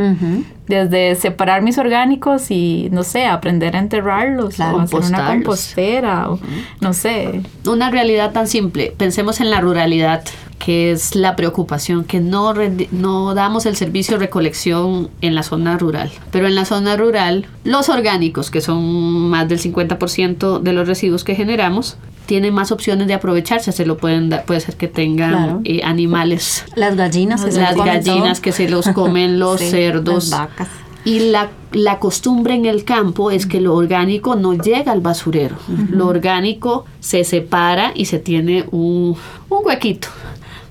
Desde 0.66 1.14
separar 1.14 1.62
mis 1.62 1.78
orgánicos 1.78 2.50
y, 2.50 2.88
no 2.92 3.02
sé, 3.02 3.24
aprender 3.26 3.74
a 3.74 3.78
enterrarlos 3.78 4.60
o 4.60 4.80
hacer 4.80 5.00
una 5.00 5.26
compostera, 5.28 6.30
o, 6.30 6.38
no 6.80 6.92
sé. 6.92 7.42
Una 7.66 7.90
realidad 7.90 8.32
tan 8.32 8.46
simple. 8.46 8.92
Pensemos 8.96 9.40
en 9.40 9.50
la 9.50 9.60
ruralidad, 9.60 10.24
que 10.58 10.90
es 10.90 11.14
la 11.14 11.36
preocupación, 11.36 12.04
que 12.04 12.20
no, 12.20 12.52
no 12.90 13.34
damos 13.34 13.64
el 13.64 13.76
servicio 13.76 14.18
de 14.18 14.26
recolección 14.26 15.08
en 15.20 15.34
la 15.34 15.42
zona 15.42 15.78
rural. 15.78 16.10
Pero 16.30 16.46
en 16.46 16.54
la 16.54 16.64
zona 16.64 16.96
rural, 16.96 17.46
los 17.64 17.88
orgánicos, 17.88 18.50
que 18.50 18.60
son 18.60 19.30
más 19.30 19.48
del 19.48 19.60
50% 19.60 20.60
de 20.60 20.72
los 20.72 20.86
residuos 20.86 21.24
que 21.24 21.34
generamos, 21.34 21.96
tienen 22.28 22.52
más 22.52 22.70
opciones 22.72 23.08
de 23.08 23.14
aprovecharse. 23.14 23.72
Se 23.72 23.86
lo 23.86 23.96
pueden 23.96 24.28
dar, 24.28 24.44
puede 24.44 24.60
ser 24.60 24.76
que 24.76 24.86
tengan 24.86 25.62
eh, 25.64 25.80
animales. 25.82 26.66
Las 26.76 26.94
gallinas, 26.94 27.42
que 27.42 27.52
las 27.52 27.74
gallinas 27.74 28.40
que 28.40 28.52
se 28.52 28.68
los 28.68 28.86
comen 28.88 29.38
los 29.40 29.60
cerdos. 29.60 30.28
Las 30.28 30.40
vacas. 30.40 30.68
Y 31.06 31.30
la, 31.30 31.48
la, 31.72 31.98
costumbre 31.98 32.54
en 32.54 32.66
el 32.66 32.84
campo 32.84 33.30
es 33.30 33.46
que 33.46 33.62
lo 33.62 33.74
orgánico 33.74 34.36
no 34.36 34.52
llega 34.52 34.92
al 34.92 35.00
basurero. 35.00 35.56
Lo 35.90 36.06
orgánico 36.06 36.84
se 37.00 37.24
separa 37.24 37.92
y 37.94 38.04
se 38.04 38.18
tiene 38.18 38.66
un, 38.72 39.16
un 39.48 39.58
huequito 39.64 40.08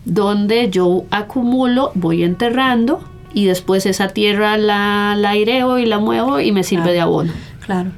donde 0.06 0.70
yo 0.70 1.06
acumulo, 1.10 1.92
voy 1.96 2.24
enterrando 2.24 3.00
y 3.34 3.46
después 3.46 3.88
esa 3.88 4.10
tierra 4.10 4.58
la, 4.58 5.16
la 5.18 5.32
aireo 5.32 5.80
y 5.80 5.88
la 5.88 5.98
muevo 5.98 6.40
y 6.40 6.52
me 6.52 6.64
sirve 6.64 6.94
de 6.94 7.00
abono. 7.00 7.32
Claro. 7.66 7.90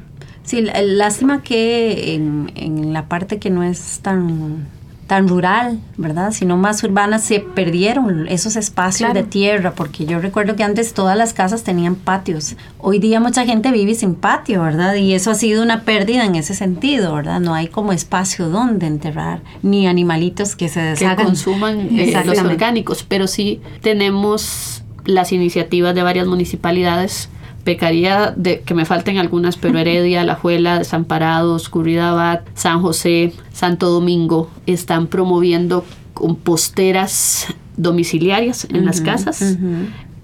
Sí, 0.49 0.63
lástima 0.63 1.43
que 1.43 2.15
en, 2.15 2.51
en, 2.55 2.91
la 2.91 3.07
parte 3.07 3.37
que 3.37 3.51
no 3.51 3.61
es 3.61 3.99
tan, 4.01 4.65
tan 5.05 5.27
rural, 5.27 5.79
¿verdad? 5.95 6.31
Sino 6.31 6.57
más 6.57 6.83
urbana, 6.83 7.19
se 7.19 7.39
perdieron 7.39 8.27
esos 8.27 8.55
espacios 8.55 9.13
de 9.13 9.21
tierra, 9.21 9.73
porque 9.75 10.07
yo 10.07 10.17
recuerdo 10.17 10.55
que 10.55 10.63
antes 10.63 10.95
todas 10.95 11.15
las 11.15 11.35
casas 11.35 11.61
tenían 11.61 11.93
patios. 11.93 12.55
Hoy 12.79 12.97
día 12.97 13.19
mucha 13.19 13.45
gente 13.45 13.71
vive 13.71 13.93
sin 13.93 14.15
patio, 14.15 14.63
¿verdad? 14.63 14.95
Y 14.95 15.13
eso 15.13 15.29
ha 15.29 15.35
sido 15.35 15.61
una 15.61 15.83
pérdida 15.83 16.25
en 16.25 16.33
ese 16.33 16.55
sentido, 16.55 17.13
¿verdad? 17.13 17.39
No 17.39 17.53
hay 17.53 17.67
como 17.67 17.91
espacio 17.91 18.49
donde 18.49 18.87
enterrar, 18.87 19.43
ni 19.61 19.85
animalitos 19.85 20.55
que 20.55 20.67
se 20.67 20.81
deshagan. 20.81 21.17
Que 21.17 21.23
consuman 21.25 21.79
eh, 21.95 22.23
los 22.25 22.39
orgánicos, 22.39 23.05
pero 23.07 23.27
sí 23.27 23.61
tenemos 23.83 24.83
las 25.05 25.31
iniciativas 25.31 25.93
de 25.93 26.01
varias 26.01 26.25
municipalidades 26.25 27.29
pecaría 27.69 28.33
de 28.35 28.61
que 28.61 28.73
me 28.73 28.83
falten 28.83 29.19
algunas, 29.19 29.55
pero 29.55 29.77
Heredia, 29.83 30.23
La 30.23 30.33
Juela, 30.33 30.79
Desamparados, 30.79 31.69
Curridabat, 31.69 32.47
San 32.55 32.81
José, 32.81 33.31
Santo 33.53 33.91
Domingo 33.91 34.49
están 34.65 35.05
promoviendo 35.05 35.85
composteras 36.15 37.45
domiciliarias 37.77 38.65
en 38.71 38.85
las 38.85 39.01
casas 39.01 39.55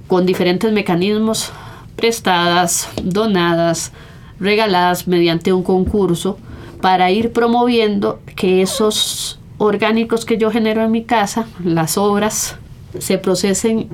con 0.07 0.25
diferentes 0.25 0.71
mecanismos 0.73 1.51
prestadas, 1.95 2.89
donadas, 3.03 3.91
regaladas 4.39 5.07
mediante 5.07 5.53
un 5.53 5.61
concurso 5.61 6.39
para 6.81 7.11
ir 7.11 7.31
promoviendo 7.31 8.21
que 8.35 8.63
esos 8.63 9.39
orgánicos 9.59 10.25
que 10.25 10.39
yo 10.39 10.49
genero 10.49 10.83
en 10.83 10.89
mi 10.89 11.03
casa, 11.03 11.45
las 11.63 11.99
obras, 11.99 12.57
se 12.97 13.19
procesen 13.19 13.87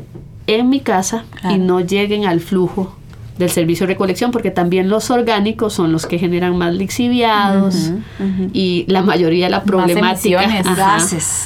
en 0.48 0.70
mi 0.70 0.79
casa 0.79 1.25
y 1.50 1.58
no 1.58 1.81
lleguen 1.81 2.25
al 2.25 2.39
flujo 2.39 2.96
del 3.38 3.50
servicio 3.50 3.88
de 3.88 3.93
recolección, 3.93 4.31
porque 4.31 4.51
también 4.51 4.89
los 4.89 5.09
orgánicos 5.09 5.73
son 5.73 5.91
los 5.91 6.05
que 6.05 6.19
generan 6.19 6.57
más 6.57 6.73
lixiviados 6.73 7.91
y 8.53 8.85
la 8.88 9.01
mayoría 9.01 9.45
de 9.45 9.51
la 9.51 9.63
problemática 9.63 10.47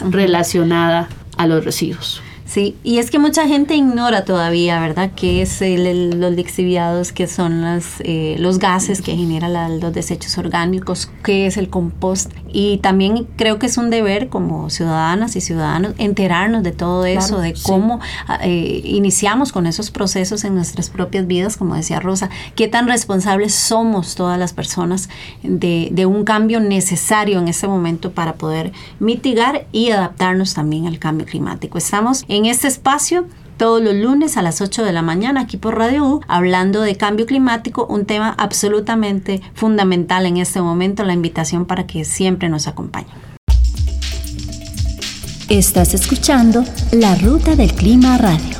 relacionada 0.10 1.08
a 1.38 1.48
los 1.48 1.64
residuos. 1.64 2.22
Sí, 2.56 2.78
y 2.86 3.00
es 3.00 3.12
que 3.12 3.20
mucha 3.20 3.50
gente 3.50 3.76
ignora 3.76 4.24
todavía, 4.24 4.80
¿verdad?, 4.80 5.12
qué 5.14 5.42
es 5.42 5.62
el, 5.62 6.22
los 6.22 6.32
lixiviados, 6.32 7.12
qué 7.12 7.28
son 7.28 7.62
las, 7.62 7.96
eh, 8.00 8.38
los 8.40 8.60
gases 8.60 9.02
que 9.02 9.14
generan 9.14 9.82
los 9.82 9.92
desechos 9.92 10.38
orgánicos, 10.38 11.12
qué 11.22 11.48
es 11.48 11.58
el 11.58 11.70
compost. 11.70 12.32
Y 12.48 12.78
también 12.78 13.28
creo 13.36 13.60
que 13.60 13.66
es 13.66 13.78
un 13.78 13.90
deber 13.90 14.30
como 14.30 14.70
ciudadanas 14.70 15.36
y 15.36 15.42
ciudadanos 15.42 15.96
enterarnos 15.98 16.64
de 16.64 16.72
todo 16.72 17.06
eso, 17.06 17.42
de 17.42 17.56
cómo 17.62 18.00
ah, 18.26 18.40
eh, 18.42 18.82
iniciamos 18.86 19.52
con 19.52 19.68
esos 19.68 19.92
procesos 19.92 20.46
en 20.46 20.56
nuestras 20.56 20.90
propias 20.90 21.28
vidas, 21.28 21.58
como 21.58 21.76
decía 21.76 22.00
Rosa, 22.00 22.30
qué 22.56 22.70
tan 22.70 22.88
responsables 22.88 23.54
somos 23.54 24.16
todas 24.16 24.40
las 24.40 24.54
personas 24.54 25.10
de, 25.44 25.90
de 25.92 26.06
un 26.06 26.24
cambio 26.24 26.62
necesario 26.62 27.38
en 27.38 27.50
este 27.50 27.68
momento 27.68 28.12
para 28.12 28.36
poder 28.36 28.72
mitigar 29.00 29.68
y 29.74 29.92
adaptarnos 29.92 30.54
también 30.54 30.88
al 30.88 31.00
cambio 31.00 31.26
climático. 31.26 31.78
Estamos 31.78 32.24
en 32.30 32.45
este 32.48 32.68
espacio 32.68 33.28
todos 33.58 33.82
los 33.82 33.96
lunes 33.96 34.36
a 34.38 34.42
las 34.42 34.62
8 34.62 34.84
de 34.84 34.92
la 34.92 35.02
mañana 35.02 35.42
aquí 35.42 35.58
por 35.58 35.78
Radio 35.78 36.06
U, 36.06 36.22
hablando 36.28 36.82
de 36.82 36.96
cambio 36.96 37.26
climático, 37.26 37.86
un 37.90 38.06
tema 38.06 38.36
absolutamente 38.38 39.42
fundamental 39.54 40.26
en 40.26 40.38
este 40.38 40.62
momento, 40.62 41.04
la 41.06 41.14
invitación 41.14 41.66
para 41.66 41.88
que 41.88 42.04
siempre 42.04 42.50
nos 42.50 42.68
acompañen. 42.68 43.16
Estás 45.48 45.94
escuchando 45.94 46.66
La 46.92 47.16
Ruta 47.16 47.56
del 47.56 47.74
Clima 47.74 48.18
Radio. 48.18 48.58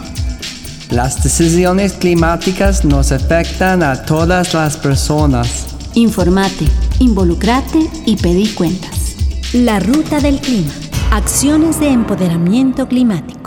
Las 0.92 1.24
decisiones 1.24 1.94
climáticas 1.94 2.86
nos 2.86 3.12
afectan 3.12 3.82
a 3.82 4.06
todas 4.06 4.54
las 4.54 4.78
personas. 4.78 5.76
Informate, 5.96 6.66
involucrate 7.00 7.90
y 8.06 8.16
pedí 8.18 8.48
cuentas. 8.50 9.16
La 9.54 9.80
Ruta 9.80 10.20
del 10.20 10.40
Clima. 10.40 10.72
Acciones 11.12 11.80
de 11.80 11.90
empoderamiento 11.90 12.88
climático. 12.88 13.45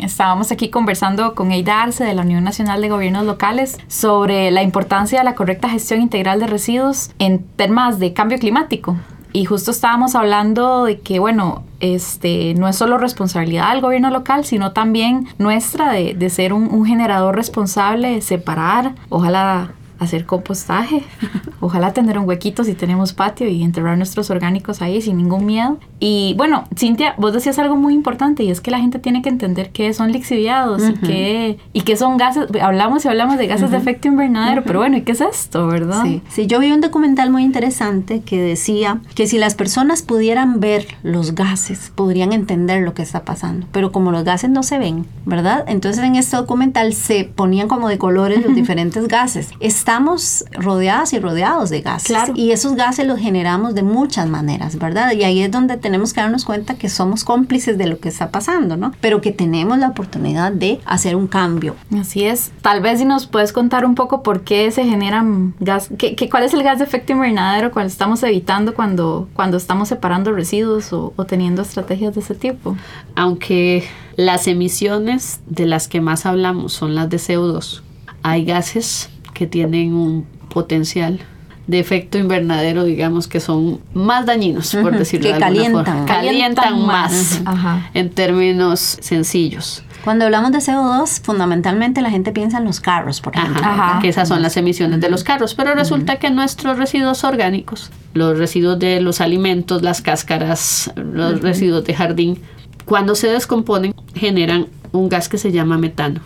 Estábamos 0.00 0.52
aquí 0.52 0.70
conversando 0.70 1.34
con 1.34 1.50
Eida 1.50 1.82
Arce 1.82 2.04
de 2.04 2.14
la 2.14 2.22
Unión 2.22 2.44
Nacional 2.44 2.80
de 2.80 2.88
Gobiernos 2.88 3.26
Locales 3.26 3.78
sobre 3.88 4.50
la 4.50 4.62
importancia 4.62 5.18
de 5.18 5.24
la 5.24 5.34
correcta 5.34 5.68
gestión 5.68 6.00
integral 6.00 6.38
de 6.38 6.46
residuos 6.46 7.10
en 7.18 7.44
temas 7.56 7.98
de 7.98 8.12
cambio 8.12 8.38
climático. 8.38 8.96
Y 9.32 9.44
justo 9.44 9.70
estábamos 9.70 10.14
hablando 10.14 10.84
de 10.84 11.00
que, 11.00 11.18
bueno, 11.18 11.62
este, 11.80 12.54
no 12.54 12.66
es 12.66 12.76
solo 12.76 12.96
responsabilidad 12.96 13.72
del 13.72 13.82
gobierno 13.82 14.10
local, 14.10 14.44
sino 14.44 14.72
también 14.72 15.28
nuestra 15.38 15.92
de, 15.92 16.14
de 16.14 16.30
ser 16.30 16.52
un, 16.52 16.72
un, 16.72 16.86
generador 16.86 17.36
responsable, 17.36 18.22
separar, 18.22 18.94
ojalá 19.10 19.72
hacer 19.98 20.26
compostaje, 20.26 21.02
ojalá 21.60 21.92
tener 21.92 22.18
un 22.18 22.28
huequito 22.28 22.64
si 22.64 22.74
tenemos 22.74 23.12
patio 23.12 23.48
y 23.48 23.62
enterrar 23.62 23.96
nuestros 23.96 24.30
orgánicos 24.30 24.82
ahí 24.82 25.00
sin 25.02 25.16
ningún 25.16 25.46
miedo. 25.46 25.78
Y 26.00 26.34
bueno, 26.36 26.64
Cintia, 26.76 27.14
vos 27.18 27.32
decías 27.32 27.58
algo 27.58 27.76
muy 27.76 27.94
importante 27.94 28.42
y 28.44 28.50
es 28.50 28.60
que 28.60 28.70
la 28.70 28.78
gente 28.78 28.98
tiene 28.98 29.22
que 29.22 29.28
entender 29.28 29.70
qué 29.70 29.92
son 29.92 30.12
lixiviados 30.12 30.82
y 30.88 30.94
qué 30.94 31.58
y 31.72 31.80
qué 31.82 31.96
son 31.96 32.16
gases, 32.16 32.48
hablamos 32.60 33.04
y 33.04 33.08
hablamos 33.08 33.38
de 33.38 33.46
gases 33.46 33.70
de 33.70 33.76
efecto 33.76 34.08
invernadero, 34.08 34.62
pero 34.64 34.78
bueno, 34.78 34.96
¿y 34.96 35.02
qué 35.02 35.12
es 35.12 35.20
esto, 35.20 35.66
verdad? 35.66 36.02
Sí. 36.04 36.22
sí, 36.28 36.46
yo 36.46 36.60
vi 36.60 36.70
un 36.70 36.80
documental 36.80 37.30
muy 37.30 37.42
interesante 37.42 38.20
que 38.20 38.40
decía 38.40 39.00
que 39.14 39.26
si 39.26 39.38
las 39.38 39.54
personas 39.54 40.02
pudieran 40.02 40.60
ver 40.60 40.86
los 41.02 41.34
gases, 41.34 41.92
podrían 41.94 42.32
entender 42.32 42.82
lo 42.82 42.94
que 42.94 43.02
está 43.02 43.24
pasando, 43.24 43.66
pero 43.72 43.90
como 43.90 44.12
los 44.12 44.24
gases 44.24 44.50
no 44.50 44.62
se 44.62 44.78
ven, 44.78 45.06
¿verdad? 45.26 45.64
Entonces 45.66 46.04
en 46.04 46.14
este 46.14 46.36
documental 46.36 46.94
se 46.94 47.24
ponían 47.24 47.68
como 47.68 47.88
de 47.88 47.98
colores 47.98 48.44
los 48.44 48.54
diferentes 48.54 49.08
gases. 49.08 49.50
Es 49.60 49.84
estamos 49.88 50.44
rodeadas 50.52 51.14
y 51.14 51.18
rodeados 51.18 51.70
de 51.70 51.80
gases. 51.80 52.08
Claro. 52.08 52.34
Y 52.36 52.50
esos 52.52 52.74
gases 52.74 53.06
los 53.06 53.18
generamos 53.18 53.74
de 53.74 53.82
muchas 53.82 54.28
maneras, 54.28 54.78
¿verdad? 54.78 55.12
Y 55.12 55.24
ahí 55.24 55.40
es 55.40 55.50
donde 55.50 55.78
tenemos 55.78 56.12
que 56.12 56.20
darnos 56.20 56.44
cuenta 56.44 56.74
que 56.74 56.90
somos 56.90 57.24
cómplices 57.24 57.78
de 57.78 57.86
lo 57.86 57.98
que 57.98 58.10
está 58.10 58.30
pasando, 58.30 58.76
¿no? 58.76 58.92
Pero 59.00 59.22
que 59.22 59.32
tenemos 59.32 59.78
la 59.78 59.88
oportunidad 59.88 60.52
de 60.52 60.78
hacer 60.84 61.16
un 61.16 61.26
cambio. 61.26 61.74
Así 61.98 62.24
es. 62.24 62.52
Tal 62.60 62.82
vez 62.82 62.98
si 62.98 63.06
nos 63.06 63.26
puedes 63.26 63.54
contar 63.54 63.86
un 63.86 63.94
poco 63.94 64.22
por 64.22 64.42
qué 64.42 64.70
se 64.72 64.84
generan 64.84 65.54
gas, 65.58 65.88
qué, 65.96 66.14
qué- 66.14 66.28
cuál 66.28 66.42
es 66.42 66.52
el 66.52 66.62
gas 66.62 66.80
de 66.80 66.84
efecto 66.84 67.14
invernadero, 67.14 67.70
cuál 67.70 67.86
estamos 67.86 68.22
evitando 68.22 68.74
cuando, 68.74 69.26
cuando 69.32 69.56
estamos 69.56 69.88
separando 69.88 70.32
residuos 70.32 70.92
o, 70.92 71.14
o 71.16 71.24
teniendo 71.24 71.62
estrategias 71.62 72.14
de 72.14 72.20
ese 72.20 72.34
tipo. 72.34 72.76
Aunque 73.14 73.84
las 74.16 74.48
emisiones 74.48 75.40
de 75.46 75.64
las 75.64 75.88
que 75.88 76.02
más 76.02 76.26
hablamos 76.26 76.74
son 76.74 76.94
las 76.94 77.08
de 77.08 77.16
CO2, 77.16 77.80
hay 78.22 78.44
gases 78.44 79.08
que 79.38 79.46
tienen 79.46 79.94
un 79.94 80.26
potencial 80.52 81.20
de 81.68 81.78
efecto 81.78 82.18
invernadero, 82.18 82.82
digamos, 82.84 83.28
que 83.28 83.38
son 83.38 83.78
más 83.94 84.26
dañinos, 84.26 84.74
por 84.82 84.96
decirlo 84.98 85.28
que 85.30 85.34
de 85.38 85.44
alguna 85.44 85.46
calientan. 85.46 85.84
forma. 85.84 86.06
Calientan 86.06 86.64
Calientan 86.64 86.86
más. 86.86 87.42
Ajá. 87.44 87.90
en 87.94 88.10
términos 88.10 88.80
sencillos. 89.00 89.84
Cuando 90.02 90.24
hablamos 90.24 90.50
de 90.52 90.58
CO2, 90.58 91.20
fundamentalmente 91.22 92.00
la 92.00 92.10
gente 92.10 92.32
piensa 92.32 92.58
en 92.58 92.64
los 92.64 92.80
carros, 92.80 93.20
por 93.20 93.36
ejemplo. 93.36 93.60
Ajá, 93.62 93.90
Ajá. 93.90 94.00
que 94.00 94.08
esas 94.08 94.26
son 94.28 94.42
las 94.42 94.56
emisiones 94.56 95.00
de 95.00 95.08
los 95.10 95.22
carros, 95.22 95.54
pero 95.54 95.74
resulta 95.74 96.16
que 96.16 96.30
nuestros 96.30 96.78
residuos 96.78 97.22
orgánicos, 97.22 97.90
los 98.14 98.38
residuos 98.38 98.78
de 98.78 99.00
los 99.00 99.20
alimentos, 99.20 99.82
las 99.82 100.00
cáscaras, 100.02 100.90
los 100.96 101.42
residuos 101.42 101.84
de 101.84 101.94
jardín, 101.94 102.38
cuando 102.86 103.14
se 103.14 103.28
descomponen 103.28 103.94
generan 104.14 104.66
un 104.90 105.08
gas 105.08 105.28
que 105.28 105.36
se 105.38 105.52
llama 105.52 105.76
metano, 105.78 106.20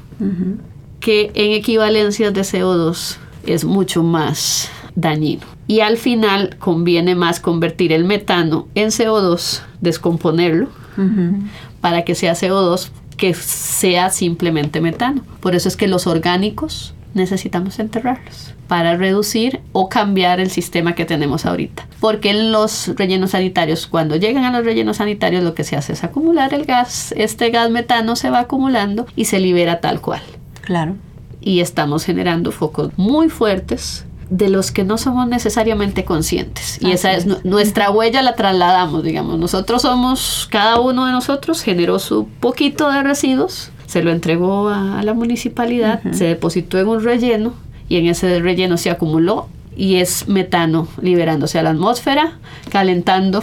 que 1.03 1.33
en 1.35 1.53
equivalencias 1.53 2.33
de 2.33 2.41
CO2 2.43 3.17
es 3.45 3.65
mucho 3.65 4.03
más 4.03 4.71
dañino. 4.95 5.43
Y 5.67 5.81
al 5.81 5.99
final 5.99 6.57
conviene 6.59 7.15
más 7.15 7.41
convertir 7.41 7.93
el 7.93 8.05
metano 8.05 8.69
en 8.75 8.89
CO2, 8.89 9.63
descomponerlo, 9.81 10.69
para 11.81 12.05
que 12.05 12.15
sea 12.15 12.35
CO2 12.35 12.91
que 13.17 13.35
sea 13.35 14.11
simplemente 14.11 14.81
metano. 14.81 15.23
Por 15.41 15.55
eso 15.55 15.69
es 15.69 15.77
que 15.77 15.89
los 15.89 16.07
orgánicos 16.07 16.95
necesitamos 17.15 17.79
enterrarlos 17.79 18.55
para 18.69 18.97
reducir 18.97 19.61
o 19.73 19.89
cambiar 19.89 20.41
el 20.41 20.51
sistema 20.51 20.95
que 20.95 21.05
tenemos 21.05 21.47
ahorita. 21.47 21.87
Porque 22.01 22.31
en 22.31 22.53
los 22.53 22.93
rellenos 22.97 23.33
sanitarios, 23.33 23.87
cuando 23.87 24.17
llegan 24.17 24.45
a 24.45 24.53
los 24.53 24.65
rellenos 24.65 24.99
sanitarios, 24.99 25.43
lo 25.43 25.55
que 25.55 25.65
se 25.65 25.77
hace 25.77 25.93
es 25.95 26.05
acumular 26.05 26.55
el 26.55 26.65
gas. 26.65 27.13
Este 27.17 27.51
gas 27.51 27.71
metano 27.71 28.17
se 28.17 28.31
va 28.31 28.41
acumulando 28.41 29.07
y 29.17 29.27
se 29.27 29.41
libera 29.41 29.81
tal 29.81 30.01
cual. 30.01 30.23
Claro. 30.63 30.95
Y 31.41 31.61
estamos 31.61 32.05
generando 32.05 32.53
focos 32.53 32.91
muy 32.97 33.29
fuertes 33.29 34.05
de 34.31 34.49
los 34.49 34.71
que 34.73 34.83
no 34.85 34.97
somos 34.97 35.29
necesariamente 35.29 36.05
conscientes. 36.05 36.79
Y 36.81 36.93
esa 36.93 37.13
es 37.13 37.27
nu- 37.27 37.37
nuestra 37.45 37.91
huella, 37.91 38.23
la 38.23 38.35
trasladamos, 38.35 39.03
digamos. 39.03 39.39
Nosotros 39.39 39.83
somos, 39.83 40.49
cada 40.51 40.81
uno 40.81 41.05
de 41.05 41.13
nosotros 41.13 41.61
generó 41.63 41.99
su 41.99 42.27
poquito 42.41 42.91
de 42.91 43.03
residuos, 43.03 43.71
se 43.87 44.03
lo 44.03 44.11
entregó 44.11 44.69
a, 44.71 45.01
a 45.01 45.03
la 45.03 45.13
municipalidad, 45.13 46.01
se 46.13 46.25
depositó 46.25 46.79
en 46.79 46.89
un 46.89 47.03
relleno 47.05 47.53
y 47.91 47.97
en 47.99 48.07
ese 48.07 48.41
relleno 48.41 48.79
se 48.79 48.89
acumuló 48.89 49.49
y 49.77 49.97
es 49.97 50.29
metano 50.29 50.89
liberándose 51.03 51.59
a 51.59 51.63
la 51.63 51.71
atmósfera, 51.71 52.39
calentando 52.71 53.43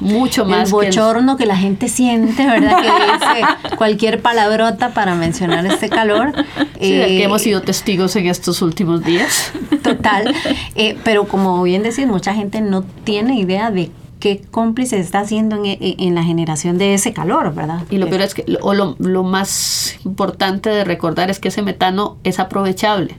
mucho 0.00 0.44
más. 0.44 0.60
el 0.60 0.64
que 0.66 0.86
bochorno 0.86 1.36
que, 1.36 1.46
la 1.46 1.56
gente 1.56 1.88
siente, 1.88 2.46
¿verdad? 2.46 2.76
Que 2.80 2.88
dice 2.88 3.76
cualquier 3.76 4.20
palabrota 4.22 4.90
para 4.90 5.14
mencionar 5.14 5.64
este 5.66 5.88
calor. 5.88 6.32
Sí, 6.80 6.92
del 6.92 7.08
que 7.08 7.18
Eh, 7.20 7.24
hemos 7.24 7.42
sido 7.42 7.62
testigos 7.62 8.14
en 8.16 8.26
estos 8.26 8.60
últimos 8.62 9.04
días. 9.04 9.52
Total. 9.82 10.34
Eh, 10.74 10.96
pero 11.04 11.26
como 11.28 11.62
bien 11.62 11.82
decís, 11.82 12.06
mucha 12.06 12.34
gente 12.34 12.60
no 12.60 12.82
tiene 13.04 13.38
idea 13.38 13.70
de 13.70 13.90
qué 14.20 14.40
cómplice 14.50 14.98
está 14.98 15.20
haciendo 15.20 15.56
en, 15.56 15.66
en- 15.66 15.78
en 16.00 16.14
la 16.14 16.24
generación 16.24 16.78
de 16.78 16.94
ese 16.94 17.12
calor, 17.12 17.54
¿verdad? 17.54 17.82
Y 17.90 17.98
lo 17.98 18.08
peor 18.08 18.22
es 18.22 18.34
que, 18.34 18.44
o 18.62 18.72
lo, 18.74 18.96
lo 18.98 19.22
más 19.24 19.96
importante 20.06 20.70
de 20.70 20.84
recordar 20.84 21.28
es 21.30 21.38
que 21.38 21.48
ese 21.48 21.60
metano 21.62 22.16
es 22.24 22.38
aprovechable. 22.38 23.16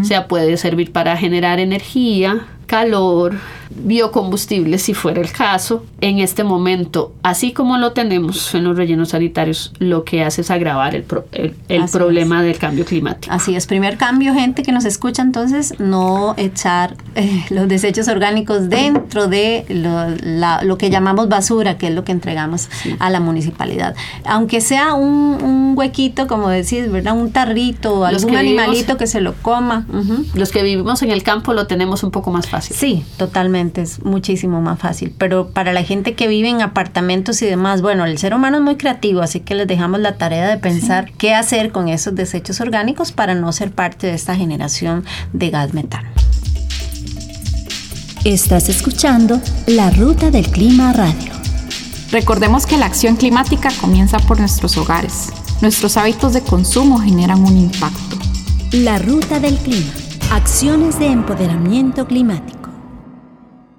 O 0.00 0.04
sea, 0.04 0.28
puede 0.28 0.56
servir 0.56 0.92
para 0.92 1.16
generar 1.16 1.58
energía, 1.58 2.46
calor, 2.66 3.36
biocombustibles 3.70 4.82
si 4.82 4.94
fuera 4.94 5.20
el 5.20 5.30
caso. 5.32 5.84
En 6.00 6.18
este 6.18 6.44
momento, 6.44 7.12
así 7.22 7.52
como 7.52 7.78
lo 7.78 7.92
tenemos 7.92 8.54
en 8.54 8.64
los 8.64 8.76
rellenos 8.76 9.10
sanitarios, 9.10 9.72
lo 9.78 10.04
que 10.04 10.22
hace 10.22 10.42
es 10.42 10.50
agravar 10.50 10.94
el, 10.94 11.02
pro- 11.02 11.24
el, 11.32 11.54
problema 11.90 12.42
del 12.42 12.58
cambio 12.58 12.84
climático. 12.84 13.32
Así 13.34 13.56
es, 13.56 13.66
primer 13.66 13.96
cambio, 13.96 14.34
gente 14.34 14.62
que 14.62 14.72
nos 14.72 14.84
escucha, 14.84 15.22
entonces 15.22 15.74
no 15.78 16.34
echar 16.36 16.96
eh, 17.14 17.44
los 17.50 17.68
desechos 17.68 18.08
orgánicos 18.08 18.68
dentro 18.68 19.26
de 19.28 19.64
lo, 19.68 20.08
la- 20.22 20.62
lo 20.62 20.76
que 20.78 20.90
llamamos 20.90 21.28
basura, 21.28 21.78
que 21.78 21.88
es 21.88 21.94
lo 21.94 22.04
que 22.04 22.12
entregamos 22.12 22.68
a 22.98 23.10
la 23.10 23.20
municipalidad. 23.20 23.94
Aunque 24.24 24.60
sea 24.60 24.94
un, 24.94 25.42
un 25.42 25.72
huequito, 25.76 26.26
como 26.26 26.48
decís, 26.48 26.90
¿verdad? 26.90 27.16
Un 27.16 27.32
tarrito, 27.32 28.00
Los 28.10 28.22
algún 28.24 28.34
que 28.36 28.42
vivimos- 28.42 28.62
animalito 28.64 28.96
que 28.96 29.06
se 29.06 29.20
lo 29.20 29.34
coma. 29.34 29.86
Los 30.34 30.50
que 30.50 30.62
vivimos 30.62 31.02
en 31.02 31.10
el 31.10 31.22
campo 31.22 31.52
lo 31.54 31.66
tenemos 31.66 32.02
un 32.02 32.10
poco 32.10 32.30
más 32.30 32.46
fácil. 32.48 32.55
Sí, 32.64 33.04
totalmente, 33.16 33.82
es 33.82 34.04
muchísimo 34.04 34.60
más 34.60 34.78
fácil. 34.78 35.12
Pero 35.16 35.48
para 35.48 35.72
la 35.72 35.82
gente 35.82 36.14
que 36.14 36.28
vive 36.28 36.48
en 36.48 36.62
apartamentos 36.62 37.42
y 37.42 37.46
demás, 37.46 37.82
bueno, 37.82 38.04
el 38.04 38.18
ser 38.18 38.34
humano 38.34 38.58
es 38.58 38.62
muy 38.62 38.76
creativo, 38.76 39.20
así 39.20 39.40
que 39.40 39.54
les 39.54 39.66
dejamos 39.66 40.00
la 40.00 40.16
tarea 40.16 40.48
de 40.48 40.58
pensar 40.58 41.12
qué 41.12 41.34
hacer 41.34 41.72
con 41.72 41.88
esos 41.88 42.14
desechos 42.14 42.60
orgánicos 42.60 43.12
para 43.12 43.34
no 43.34 43.52
ser 43.52 43.72
parte 43.72 44.06
de 44.06 44.14
esta 44.14 44.36
generación 44.36 45.04
de 45.32 45.50
gas 45.50 45.74
metano. 45.74 46.08
Estás 48.24 48.68
escuchando 48.68 49.40
La 49.66 49.90
Ruta 49.90 50.30
del 50.30 50.48
Clima 50.48 50.92
Radio. 50.92 51.32
Recordemos 52.10 52.66
que 52.66 52.76
la 52.76 52.86
acción 52.86 53.16
climática 53.16 53.70
comienza 53.80 54.18
por 54.18 54.40
nuestros 54.40 54.76
hogares. 54.76 55.28
Nuestros 55.60 55.96
hábitos 55.96 56.32
de 56.32 56.40
consumo 56.42 56.98
generan 56.98 57.42
un 57.44 57.56
impacto. 57.56 58.16
La 58.72 58.98
Ruta 58.98 59.38
del 59.38 59.56
Clima. 59.58 60.05
Acciones 60.32 60.98
de 60.98 61.06
empoderamiento 61.06 62.04
climático. 62.04 62.55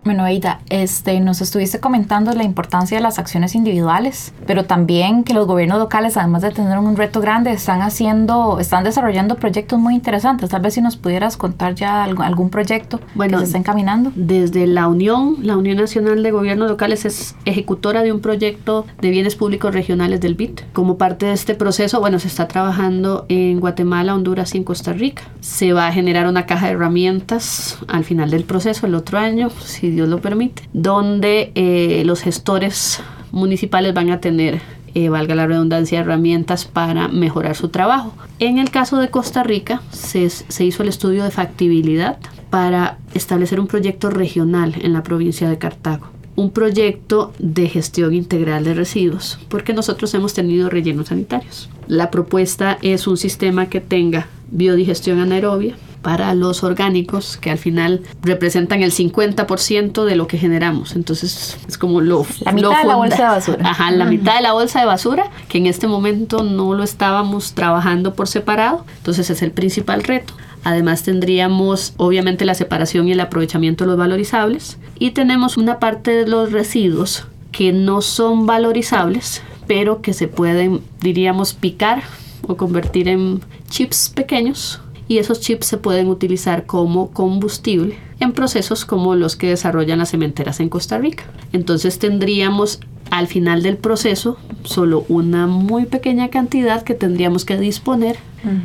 Bueno, 0.08 0.24
Aida, 0.24 0.62
este, 0.70 1.20
nos 1.20 1.42
estuviste 1.42 1.82
comentando 1.82 2.32
la 2.32 2.46
importancia 2.46 2.96
de 2.98 3.04
las 3.04 3.20
acciones 3.20 3.56
individuales, 3.56 4.32
pero 4.46 4.64
también 4.64 5.26
que 5.26 5.34
los 5.34 5.46
gobiernos 5.46 5.80
locales, 5.80 6.16
además 6.16 6.44
de 6.44 6.52
tener 6.52 6.78
un 6.80 6.96
reto 6.96 7.20
grande, 7.20 7.52
están 7.52 7.82
haciendo, 7.82 8.58
están 8.62 8.86
desarrollando 8.86 9.36
proyectos 9.36 9.78
muy 9.78 9.96
interesantes. 9.96 10.50
Tal 10.50 10.62
vez 10.62 10.76
si 10.76 10.82
nos 10.82 10.96
pudieras 10.96 11.36
contar 11.36 11.76
ya 11.76 12.06
algún 12.06 12.50
proyecto 12.50 13.02
Bueno, 13.16 13.40
que 13.40 13.44
se 13.44 13.48
está 13.48 13.58
encaminando. 13.58 14.14
Desde 14.16 14.66
la 14.66 14.88
Unión, 14.88 15.40
la 15.42 15.58
Unión 15.58 15.76
Nacional 15.76 16.24
de 16.24 16.32
Gobiernos 16.32 16.70
Locales 16.70 17.04
es 17.04 17.36
ejecutora 17.44 18.02
de 18.02 18.14
un 18.14 18.22
proyecto 18.22 18.86
de 19.02 19.10
bienes 19.10 19.36
públicos 19.36 19.74
regionales 19.74 20.22
del 20.22 20.36
BIT. 20.36 20.72
Como 20.72 20.98
parte 20.98 21.26
de 21.26 21.34
este 21.34 21.54
proceso, 21.54 22.00
bueno, 22.00 22.18
se 22.20 22.30
está 22.30 22.48
trabajando 22.48 23.26
en 23.28 23.60
Guatemala, 23.60 24.16
Honduras 24.16 24.56
y 24.56 24.60
en 24.60 24.64
Costa 24.64 24.94
Rica. 24.94 25.24
Se 25.42 25.74
va 25.74 25.88
a 25.88 25.92
generar 25.92 26.28
una 26.28 26.46
caja 26.46 26.68
de 26.68 26.72
herramientas 26.76 27.78
al 27.90 28.06
final 28.06 28.32
del 28.32 28.46
proceso, 28.46 28.88
el 28.88 28.96
otro 28.96 29.20
año, 29.20 29.50
si 29.50 29.97
Dios 29.98 30.10
lo 30.10 30.22
permite, 30.22 30.62
donde 30.74 31.52
eh, 31.56 32.04
los 32.06 32.22
gestores 32.22 33.02
municipales 33.32 33.96
van 33.96 34.12
a 34.12 34.20
tener 34.20 34.62
eh, 34.94 35.10
valga 35.10 35.34
la 35.34 35.48
redundancia, 35.48 36.00
herramientas 36.00 36.66
para 36.66 37.08
mejorar 37.08 37.56
su 37.56 37.70
trabajo. 37.70 38.14
En 38.38 38.60
el 38.60 38.70
caso 38.70 38.98
de 39.00 39.10
Costa 39.10 39.42
Rica, 39.44 39.82
se, 39.92 40.30
se 40.30 40.66
hizo 40.66 40.84
el 40.84 40.90
estudio 40.90 41.24
de 41.24 41.32
factibilidad 41.32 42.18
para 42.52 43.00
establecer 43.16 43.60
un 43.60 43.66
proyecto 43.66 44.12
regional 44.12 44.76
en 44.80 44.94
la 44.94 45.02
provincia 45.02 45.50
de 45.50 45.58
Cartago. 45.58 46.08
Un 46.36 46.52
proyecto 46.52 47.34
de 47.40 47.70
gestión 47.70 48.14
integral 48.14 48.64
de 48.64 48.76
residuos, 48.76 49.40
porque 49.50 49.74
nosotros 49.74 50.14
hemos 50.14 50.36
tenido 50.36 50.70
rellenos 50.70 51.08
sanitarios. 51.08 51.70
La 51.88 52.12
propuesta 52.12 52.78
es 52.84 53.08
un 53.08 53.18
sistema 53.18 53.68
que 53.68 53.82
tenga 53.82 54.28
biodigestión 54.52 55.20
anaerobia, 55.20 55.76
para 56.02 56.34
los 56.34 56.64
orgánicos 56.64 57.38
que 57.38 57.52
al 57.52 57.58
final 57.58 58.02
representan 58.22 58.82
el 58.82 58.92
50% 58.92 60.06
de 60.06 60.16
lo 60.16 60.28
que 60.28 60.38
generamos. 60.38 60.96
Entonces 60.96 61.58
es 61.68 61.78
como 61.78 62.02
lo... 62.02 62.26
La 62.42 62.52
mitad 62.52 62.72
lo 62.72 62.78
de 62.78 62.86
la 62.86 62.96
bolsa 62.96 63.24
de 63.24 63.30
basura. 63.30 63.70
Ajá, 63.70 63.92
la 63.92 64.06
mitad 64.06 64.36
de 64.36 64.42
la 64.42 64.54
bolsa 64.54 64.80
de 64.80 64.86
basura, 64.86 65.30
que 65.50 65.58
en 65.58 65.66
este 65.66 65.88
momento 65.88 66.44
no 66.44 66.74
lo 66.74 66.84
estábamos 66.84 67.54
trabajando 67.54 68.14
por 68.14 68.28
separado. 68.28 68.86
Entonces 68.98 69.30
es 69.30 69.42
el 69.42 69.52
principal 69.52 70.04
reto. 70.04 70.34
Además 70.64 71.04
tendríamos 71.04 71.94
obviamente 71.98 72.46
la 72.46 72.54
separación 72.54 73.08
y 73.08 73.14
el 73.14 73.20
aprovechamiento 73.20 73.84
de 73.84 73.90
los 73.90 73.98
valorizables. 73.98 74.78
Y 75.00 75.12
tenemos 75.12 75.58
una 75.58 75.80
parte 75.80 76.12
de 76.12 76.28
los 76.28 76.52
residuos 76.52 77.26
que 77.52 77.74
no 77.74 78.02
son 78.02 78.46
valorizables, 78.46 79.42
pero 79.66 80.02
que 80.02 80.14
se 80.14 80.28
pueden, 80.28 80.82
diríamos, 81.02 81.54
picar 81.54 82.04
o 82.48 82.56
convertir 82.56 83.08
en 83.08 83.42
chips 83.70 84.10
pequeños 84.10 84.80
y 85.08 85.20
esos 85.20 85.40
chips 85.40 85.68
se 85.68 85.78
pueden 85.78 86.08
utilizar 86.08 86.66
como 86.66 87.12
combustible 87.12 87.98
en 88.20 88.32
procesos 88.32 88.86
como 88.86 89.16
los 89.16 89.36
que 89.36 89.50
desarrollan 89.50 90.00
las 90.00 90.12
cementeras 90.12 90.60
en 90.60 90.70
Costa 90.70 90.98
Rica. 90.98 91.26
Entonces 91.54 92.00
tendríamos 92.00 92.80
al 93.10 93.28
final 93.28 93.64
del 93.64 93.78
proceso 93.78 94.38
solo 94.64 95.06
una 95.08 95.48
muy 95.48 95.86
pequeña 95.86 96.30
cantidad 96.30 96.84
que 96.84 96.94
tendríamos 96.94 97.46
que 97.46 97.58
disponer 97.58 98.18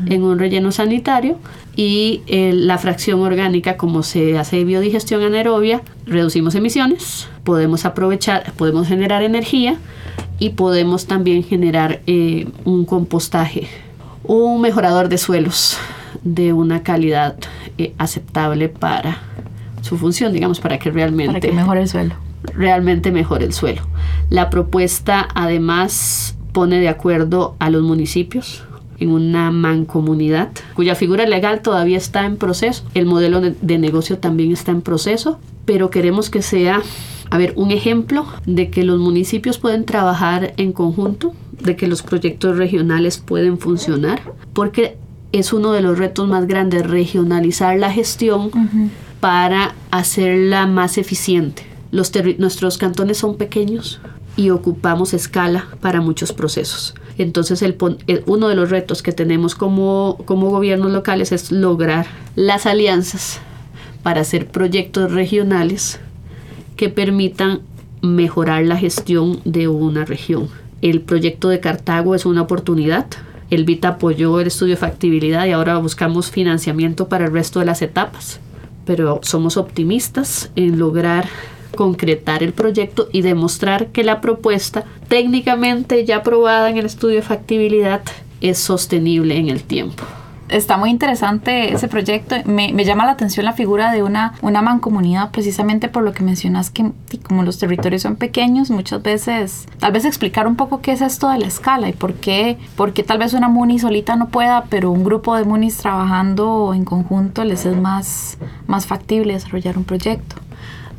en 0.06 0.22
un 0.22 0.38
relleno 0.38 0.70
sanitario 0.70 1.38
y 1.74 2.22
eh, 2.26 2.52
la 2.54 2.78
fracción 2.78 3.20
orgánica 3.20 3.76
como 3.76 4.02
se 4.04 4.38
hace 4.38 4.62
biodigestión 4.64 5.22
anaerobia 5.22 5.82
reducimos 6.06 6.54
emisiones 6.54 7.26
podemos 7.42 7.84
aprovechar 7.84 8.52
podemos 8.52 8.86
generar 8.86 9.22
energía 9.22 9.76
y 10.38 10.50
podemos 10.50 11.06
también 11.06 11.42
generar 11.42 12.00
eh, 12.06 12.46
un 12.64 12.84
compostaje 12.84 13.66
un 14.22 14.60
mejorador 14.60 15.08
de 15.08 15.18
suelos 15.18 15.78
de 16.24 16.52
una 16.52 16.82
calidad 16.82 17.36
eh, 17.78 17.94
aceptable 17.98 18.68
para 18.68 19.18
su 19.80 19.96
función 19.96 20.32
digamos 20.32 20.60
para 20.60 20.78
que 20.78 20.90
realmente 20.90 21.32
para 21.32 21.40
que 21.40 21.52
mejore 21.52 21.82
el 21.82 21.88
suelo 21.88 22.14
realmente 22.54 23.10
mejore 23.12 23.44
el 23.44 23.52
suelo 23.52 23.82
la 24.30 24.50
propuesta 24.50 25.28
además 25.34 26.36
pone 26.52 26.78
de 26.80 26.88
acuerdo 26.88 27.56
a 27.58 27.70
los 27.70 27.82
municipios 27.82 28.64
en 29.02 29.10
una 29.10 29.50
mancomunidad 29.50 30.50
cuya 30.74 30.94
figura 30.94 31.26
legal 31.26 31.60
todavía 31.60 31.96
está 31.96 32.24
en 32.24 32.36
proceso. 32.36 32.84
El 32.94 33.06
modelo 33.06 33.40
de, 33.40 33.54
de, 33.60 33.78
negocio 33.78 34.18
también 34.18 34.52
está 34.52 34.70
en 34.70 34.80
proceso, 34.80 35.40
pero 35.64 35.90
queremos 35.90 36.30
que 36.30 36.42
sea, 36.42 36.80
a 37.30 37.38
ver, 37.38 37.52
un 37.56 37.72
ejemplo 37.72 38.26
de 38.46 38.70
que 38.70 38.84
los 38.84 39.00
municipios 39.00 39.58
pueden 39.58 39.84
trabajar 39.84 40.54
en 40.56 40.72
conjunto, 40.72 41.34
de 41.60 41.74
que 41.74 41.88
los 41.88 42.02
proyectos 42.02 42.56
regionales 42.56 43.18
pueden 43.18 43.58
funcionar, 43.58 44.20
porque 44.52 44.96
es 45.32 45.52
uno 45.52 45.72
de 45.72 45.82
los 45.82 45.98
retos 45.98 46.28
más 46.28 46.46
grandes, 46.46 46.86
regionalizar 46.86 47.78
la 47.78 47.90
gestión 47.90 48.46
uh 48.46 48.50
-huh. 48.50 48.88
para 49.20 49.74
hacerla 49.90 50.66
más 50.66 50.98
eficiente. 50.98 51.64
Los 51.90 52.12
nuestros 52.38 52.78
cantones 52.78 53.18
son 53.18 53.36
pequeños, 53.36 54.00
y 54.36 54.50
ocupamos 54.50 55.14
escala 55.14 55.66
para 55.80 56.00
muchos 56.00 56.32
procesos. 56.32 56.94
Entonces, 57.18 57.62
el, 57.62 57.76
el, 58.06 58.22
uno 58.26 58.48
de 58.48 58.54
los 58.54 58.70
retos 58.70 59.02
que 59.02 59.12
tenemos 59.12 59.54
como, 59.54 60.18
como 60.24 60.50
gobiernos 60.50 60.92
locales 60.92 61.32
es 61.32 61.52
lograr 61.52 62.06
las 62.34 62.66
alianzas 62.66 63.40
para 64.02 64.22
hacer 64.22 64.48
proyectos 64.48 65.12
regionales 65.12 66.00
que 66.76 66.88
permitan 66.88 67.60
mejorar 68.00 68.64
la 68.64 68.76
gestión 68.76 69.40
de 69.44 69.68
una 69.68 70.04
región. 70.04 70.48
El 70.80 71.02
proyecto 71.02 71.48
de 71.48 71.60
Cartago 71.60 72.14
es 72.14 72.26
una 72.26 72.42
oportunidad. 72.42 73.06
El 73.52 73.66
VITA 73.66 73.88
apoyó 73.88 74.40
el 74.40 74.46
estudio 74.46 74.76
de 74.76 74.80
factibilidad 74.80 75.44
y 75.44 75.50
ahora 75.50 75.76
buscamos 75.76 76.30
financiamiento 76.30 77.10
para 77.10 77.26
el 77.26 77.32
resto 77.32 77.58
de 77.60 77.66
las 77.66 77.82
etapas. 77.82 78.40
Pero 78.86 79.20
somos 79.22 79.58
optimistas 79.58 80.50
en 80.56 80.78
lograr 80.78 81.28
concretar 81.76 82.42
el 82.42 82.54
proyecto 82.54 83.10
y 83.12 83.20
demostrar 83.20 83.88
que 83.88 84.04
la 84.04 84.22
propuesta 84.22 84.86
técnicamente 85.06 86.06
ya 86.06 86.16
aprobada 86.16 86.70
en 86.70 86.78
el 86.78 86.86
estudio 86.86 87.16
de 87.16 87.22
factibilidad 87.22 88.00
es 88.40 88.56
sostenible 88.56 89.36
en 89.36 89.50
el 89.50 89.62
tiempo. 89.62 90.02
Está 90.52 90.76
muy 90.76 90.90
interesante 90.90 91.72
ese 91.72 91.88
proyecto. 91.88 92.36
Me, 92.44 92.72
me, 92.74 92.84
llama 92.84 93.06
la 93.06 93.12
atención 93.12 93.46
la 93.46 93.54
figura 93.54 93.90
de 93.90 94.02
una, 94.02 94.34
una 94.42 94.60
mancomunidad 94.60 95.30
precisamente 95.30 95.88
por 95.88 96.02
lo 96.02 96.12
que 96.12 96.22
mencionas 96.22 96.70
que 96.70 96.92
como 97.22 97.42
los 97.42 97.58
territorios 97.58 98.02
son 98.02 98.16
pequeños, 98.16 98.70
muchas 98.70 99.02
veces, 99.02 99.66
tal 99.78 99.92
vez 99.92 100.04
explicar 100.04 100.46
un 100.46 100.56
poco 100.56 100.82
qué 100.82 100.92
es 100.92 101.00
esto 101.00 101.30
de 101.30 101.38
la 101.38 101.46
escala 101.46 101.88
y 101.88 101.94
por 101.94 102.14
qué, 102.14 102.58
por 102.76 102.92
qué 102.92 103.02
tal 103.02 103.18
vez 103.18 103.32
una 103.32 103.48
MUNI 103.48 103.78
solita 103.78 104.16
no 104.16 104.28
pueda, 104.28 104.64
pero 104.68 104.90
un 104.90 105.04
grupo 105.04 105.34
de 105.36 105.44
MUNIs 105.44 105.78
trabajando 105.78 106.72
en 106.74 106.84
conjunto 106.84 107.44
les 107.44 107.64
es 107.64 107.76
más, 107.76 108.36
más 108.66 108.86
factible 108.86 109.32
desarrollar 109.32 109.78
un 109.78 109.84
proyecto. 109.84 110.36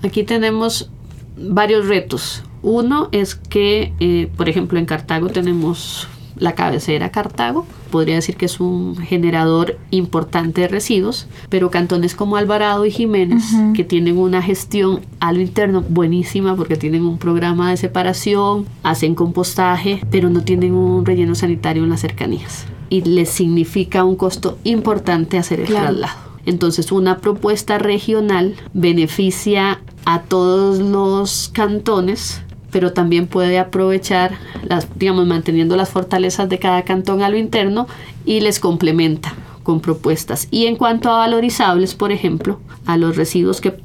Aquí 0.04 0.24
tenemos 0.24 0.90
varios 1.38 1.88
retos. 1.88 2.44
Uno 2.64 3.10
es 3.12 3.36
que, 3.36 3.94
eh, 4.00 4.32
por 4.36 4.50
ejemplo, 4.50 4.80
en 4.80 4.86
Cartago 4.86 5.30
tenemos 5.30 6.08
la 6.36 6.54
cabecera 6.54 7.12
Cartago. 7.12 7.66
Podría 7.92 8.16
decir 8.16 8.36
que 8.38 8.46
es 8.46 8.60
un 8.60 8.98
generador 8.98 9.78
importante 9.92 10.62
de 10.62 10.68
residuos, 10.68 11.28
pero 11.50 11.70
cantones 11.70 12.16
como 12.16 12.38
Alvarado 12.38 12.86
y 12.86 12.92
Jiménez, 12.92 13.54
uh 13.54 13.58
-huh. 13.58 13.74
que 13.74 13.84
tienen 13.84 14.18
una 14.18 14.42
gestión 14.42 15.02
a 15.20 15.32
lo 15.32 15.40
interno 15.42 15.84
buenísima 15.88 16.56
porque 16.56 16.76
tienen 16.76 17.04
un 17.04 17.18
programa 17.18 17.70
de 17.70 17.78
separación, 17.78 18.66
hacen 18.82 19.16
compostaje, 19.16 20.02
pero 20.10 20.30
no 20.30 20.42
tienen 20.44 20.74
un 20.74 21.06
relleno 21.06 21.36
sanitario 21.36 21.84
en 21.84 21.90
las 21.90 22.02
cercanías. 22.02 22.66
Y 22.90 23.02
les 23.02 23.30
significa 23.30 24.04
un 24.04 24.16
costo 24.16 24.58
importante 24.64 25.38
hacer 25.38 25.60
el 25.60 25.68
claro. 25.68 25.88
traslado. 25.88 26.34
Entonces 26.46 26.92
una 26.92 27.20
propuesta 27.20 27.78
regional 27.78 28.56
beneficia 28.74 29.80
a 30.06 30.22
todos 30.24 30.80
los 30.80 31.50
cantones, 31.54 32.42
pero 32.74 32.92
también 32.92 33.28
puede 33.28 33.60
aprovechar, 33.60 34.32
las, 34.68 34.88
digamos, 34.98 35.28
manteniendo 35.28 35.78
las 35.78 35.92
fortalezas 35.92 36.50
de 36.50 36.58
cada 36.58 36.82
cantón 36.82 37.22
a 37.22 37.30
lo 37.30 37.38
interno 37.38 37.88
y 38.26 38.42
les 38.42 38.60
complementa 38.60 39.36
con 39.62 39.80
propuestas. 39.80 40.48
Y 40.50 40.66
en 40.66 40.76
cuanto 40.76 41.10
a 41.10 41.18
valorizables, 41.18 41.94
por 41.94 42.12
ejemplo, 42.12 42.60
a 42.88 42.98
los 42.98 43.16
residuos 43.16 43.62
que 43.62 43.76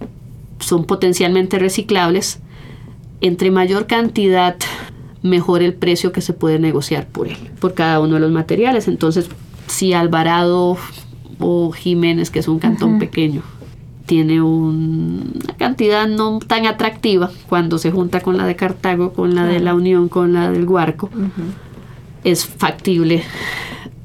son 0.59 0.87
potencialmente 0.87 1.59
reciclables, 1.59 2.41
entre 3.21 3.51
mayor 3.51 3.87
cantidad, 3.87 4.57
mejor 5.23 5.63
el 5.63 5.75
precio 5.75 6.11
que 6.11 6.23
se 6.23 6.33
puede 6.33 6.59
negociar 6.59 7.07
por 7.07 7.29
él, 7.29 7.37
por 7.61 7.75
cada 7.75 8.01
uno 8.01 8.15
de 8.15 8.21
los 8.21 8.33
materiales. 8.33 8.89
Entonces, 8.89 9.29
si 9.67 9.93
Alvarado 9.93 10.79
o 11.39 11.73
Jiménez, 11.73 12.31
que 12.31 12.39
es 12.39 12.49
un 12.49 12.59
cantón 12.59 12.99
pequeño, 12.99 13.43
tiene 14.09 14.41
un, 14.41 15.39
una 15.45 15.55
cantidad 15.59 16.09
no 16.09 16.39
tan 16.39 16.67
atractiva 16.67 17.31
cuando 17.49 17.77
se 17.77 17.93
junta 17.93 18.21
con 18.21 18.39
la 18.39 18.47
de 18.47 18.57
Cartago, 18.57 19.13
con 19.13 19.35
la 19.35 19.45
de 19.45 19.61
la 19.61 19.75
Unión, 19.75 20.09
con 20.09 20.33
la 20.33 20.51
del 20.51 20.65
Guarco, 20.65 21.11
uh 21.15 21.19
-huh. 21.19 21.53
es 22.25 22.47
factible 22.47 23.23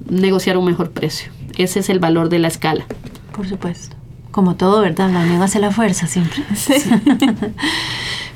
negociar 0.09 0.57
un 0.57 0.65
mejor 0.65 0.91
precio. 0.91 1.31
Ese 1.57 1.79
es 1.79 1.89
el 1.89 1.99
valor 1.99 2.27
de 2.27 2.39
la 2.39 2.49
escala. 2.49 2.85
Por 3.33 3.47
supuesto. 3.47 3.95
Como 4.31 4.55
todo, 4.55 4.81
¿verdad? 4.81 5.09
La 5.09 5.21
unión 5.21 5.41
hace 5.41 5.59
la 5.59 5.71
fuerza 5.71 6.05
siempre. 6.05 6.43
Sí. 6.53 6.73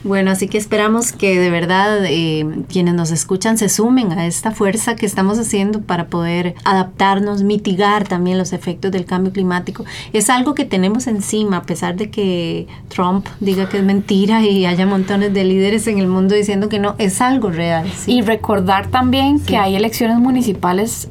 Bueno, 0.03 0.31
así 0.31 0.47
que 0.47 0.57
esperamos 0.57 1.11
que 1.11 1.39
de 1.39 1.49
verdad 1.49 2.05
eh, 2.05 2.45
quienes 2.69 2.93
nos 2.93 3.11
escuchan 3.11 3.57
se 3.57 3.69
sumen 3.69 4.11
a 4.11 4.25
esta 4.27 4.51
fuerza 4.51 4.95
que 4.95 5.05
estamos 5.05 5.39
haciendo 5.39 5.81
para 5.81 6.07
poder 6.07 6.55
adaptarnos, 6.63 7.43
mitigar 7.43 8.07
también 8.07 8.37
los 8.37 8.53
efectos 8.53 8.91
del 8.91 9.05
cambio 9.05 9.33
climático. 9.33 9.85
Es 10.13 10.29
algo 10.29 10.53
que 10.53 10.65
tenemos 10.65 11.07
encima, 11.07 11.57
a 11.57 11.63
pesar 11.63 11.95
de 11.95 12.09
que 12.09 12.67
Trump 12.89 13.27
diga 13.39 13.69
que 13.69 13.79
es 13.79 13.83
mentira 13.83 14.43
y 14.43 14.65
haya 14.65 14.85
montones 14.85 15.33
de 15.33 15.43
líderes 15.43 15.87
en 15.87 15.99
el 15.99 16.07
mundo 16.07 16.35
diciendo 16.35 16.69
que 16.69 16.79
no, 16.79 16.95
es 16.97 17.21
algo 17.21 17.49
real. 17.49 17.89
¿sí? 17.91 18.17
Y 18.17 18.21
recordar 18.21 18.87
también 18.87 19.39
sí. 19.39 19.45
que 19.45 19.57
hay 19.57 19.75
elecciones 19.75 20.17
municipales 20.17 21.07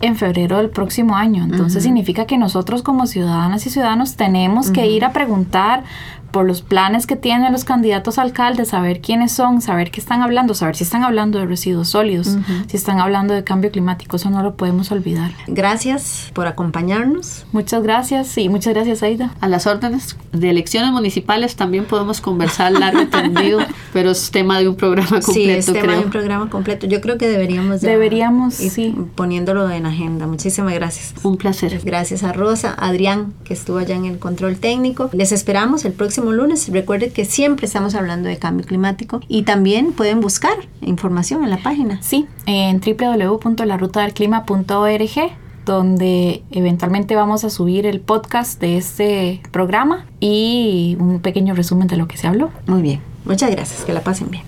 en 0.00 0.16
febrero 0.16 0.58
del 0.58 0.68
próximo 0.68 1.16
año. 1.16 1.44
Entonces 1.44 1.76
uh 1.76 1.78
-huh. 1.78 1.82
significa 1.82 2.26
que 2.26 2.36
nosotros 2.36 2.82
como 2.82 3.06
ciudadanas 3.06 3.64
y 3.66 3.70
ciudadanos 3.70 4.16
tenemos 4.16 4.66
uh 4.66 4.70
-huh. 4.70 4.74
que 4.74 4.86
ir 4.88 5.04
a 5.04 5.12
preguntar 5.12 5.84
por 6.32 6.46
los 6.46 6.62
planes 6.62 7.06
que 7.06 7.16
tienen 7.16 7.52
los 7.52 7.64
candidatos 7.64 8.18
a 8.18 8.22
alcaldes, 8.22 8.68
saber 8.68 9.00
quiénes 9.00 9.32
son, 9.32 9.60
saber 9.60 9.90
qué 9.90 10.00
están 10.00 10.22
hablando, 10.22 10.54
saber 10.54 10.76
si 10.76 10.84
están 10.84 11.04
hablando 11.04 11.38
de 11.38 11.46
residuos 11.46 11.88
sólidos, 11.88 12.28
uh 12.28 12.38
-huh. 12.38 12.66
si 12.68 12.76
están 12.76 12.98
hablando 13.00 13.34
de 13.34 13.44
cambio 13.44 13.70
climático, 13.70 14.16
eso 14.16 14.30
no 14.30 14.42
lo 14.42 14.56
podemos 14.56 14.90
olvidar. 14.90 15.30
Gracias 15.46 16.30
por 16.32 16.46
acompañarnos. 16.46 17.44
Muchas 17.52 17.82
gracias 17.82 18.36
y 18.38 18.48
muchas 18.48 18.74
gracias 18.74 19.02
Aida. 19.02 19.34
A 19.40 19.48
las 19.48 19.66
órdenes 19.66 20.16
de 20.32 20.50
elecciones 20.50 20.90
municipales 20.90 21.54
también 21.56 21.84
podemos 21.84 22.20
conversar 22.20 22.72
largo 22.72 23.02
y 23.02 23.06
tendido, 23.06 23.60
pero 23.92 24.10
es 24.10 24.30
tema 24.30 24.58
de 24.58 24.68
un 24.68 24.76
programa 24.76 25.20
completo. 25.20 25.32
Sí, 25.32 25.50
es 25.50 25.66
tema 25.66 25.80
creo. 25.80 25.98
de 25.98 26.04
un 26.04 26.10
programa 26.10 26.48
completo. 26.50 26.86
Yo 26.86 27.00
creo 27.00 27.18
que 27.18 27.28
deberíamos 27.28 27.80
deberíamos 27.82 28.58
ir 28.60 28.70
sí. 28.70 28.94
poniéndolo 29.14 29.70
en 29.70 29.86
agenda. 29.86 30.26
Muchísimas 30.26 30.72
gracias. 30.74 31.14
Un 31.22 31.36
placer. 31.36 31.80
Gracias 31.84 32.22
a 32.22 32.32
Rosa, 32.32 32.74
Adrián 32.78 33.34
que 33.44 33.54
estuvo 33.54 33.78
allá 33.78 33.96
en 33.96 34.06
el 34.06 34.18
control 34.18 34.56
técnico. 34.56 35.10
Les 35.12 35.32
esperamos 35.32 35.84
el 35.84 35.92
próximo 35.92 36.21
lunes. 36.30 36.68
Recuerden 36.68 37.10
que 37.10 37.24
siempre 37.24 37.66
estamos 37.66 37.96
hablando 37.96 38.28
de 38.28 38.38
cambio 38.38 38.64
climático 38.66 39.20
y 39.26 39.42
también 39.42 39.90
pueden 39.92 40.20
buscar 40.20 40.54
información 40.80 41.42
en 41.42 41.50
la 41.50 41.58
página. 41.58 42.00
Sí, 42.02 42.28
en 42.46 42.80
www.larutadelclima.org 42.80 45.32
donde 45.64 46.42
eventualmente 46.50 47.14
vamos 47.14 47.44
a 47.44 47.50
subir 47.50 47.86
el 47.86 48.00
podcast 48.00 48.60
de 48.60 48.76
este 48.76 49.40
programa 49.50 50.06
y 50.20 50.96
un 50.98 51.20
pequeño 51.20 51.54
resumen 51.54 51.88
de 51.88 51.96
lo 51.96 52.08
que 52.08 52.16
se 52.16 52.26
habló. 52.26 52.50
Muy 52.66 52.82
bien, 52.82 53.00
muchas 53.24 53.50
gracias, 53.50 53.84
que 53.84 53.92
la 53.92 54.00
pasen 54.00 54.30
bien. 54.30 54.42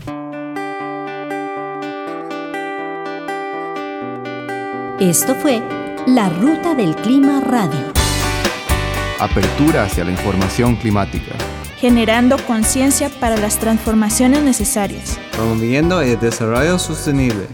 Esto 5.00 5.34
fue 5.34 5.62
La 6.06 6.28
Ruta 6.28 6.74
del 6.74 6.94
Clima 6.96 7.40
Radio. 7.40 7.92
Apertura 9.18 9.84
hacia 9.84 10.04
la 10.04 10.10
información 10.10 10.76
climática. 10.76 11.34
Generando 11.84 12.38
conciencia 12.46 13.10
para 13.20 13.36
las 13.36 13.58
transformaciones 13.58 14.42
necesarias. 14.42 15.18
Promoviendo 15.32 16.00
el 16.00 16.18
desarrollo 16.18 16.78
sostenible. 16.78 17.46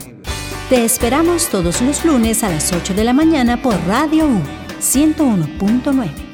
Te 0.69 0.85
esperamos 0.85 1.49
todos 1.49 1.83
los 1.83 2.05
lunes 2.05 2.45
a 2.45 2.49
las 2.49 2.73
8 2.73 2.95
de 2.95 3.03
la 3.03 3.13
mañana 3.13 3.61
por 3.61 3.75
Radio 3.89 4.27
U. 4.27 4.41
101.9. 4.81 6.30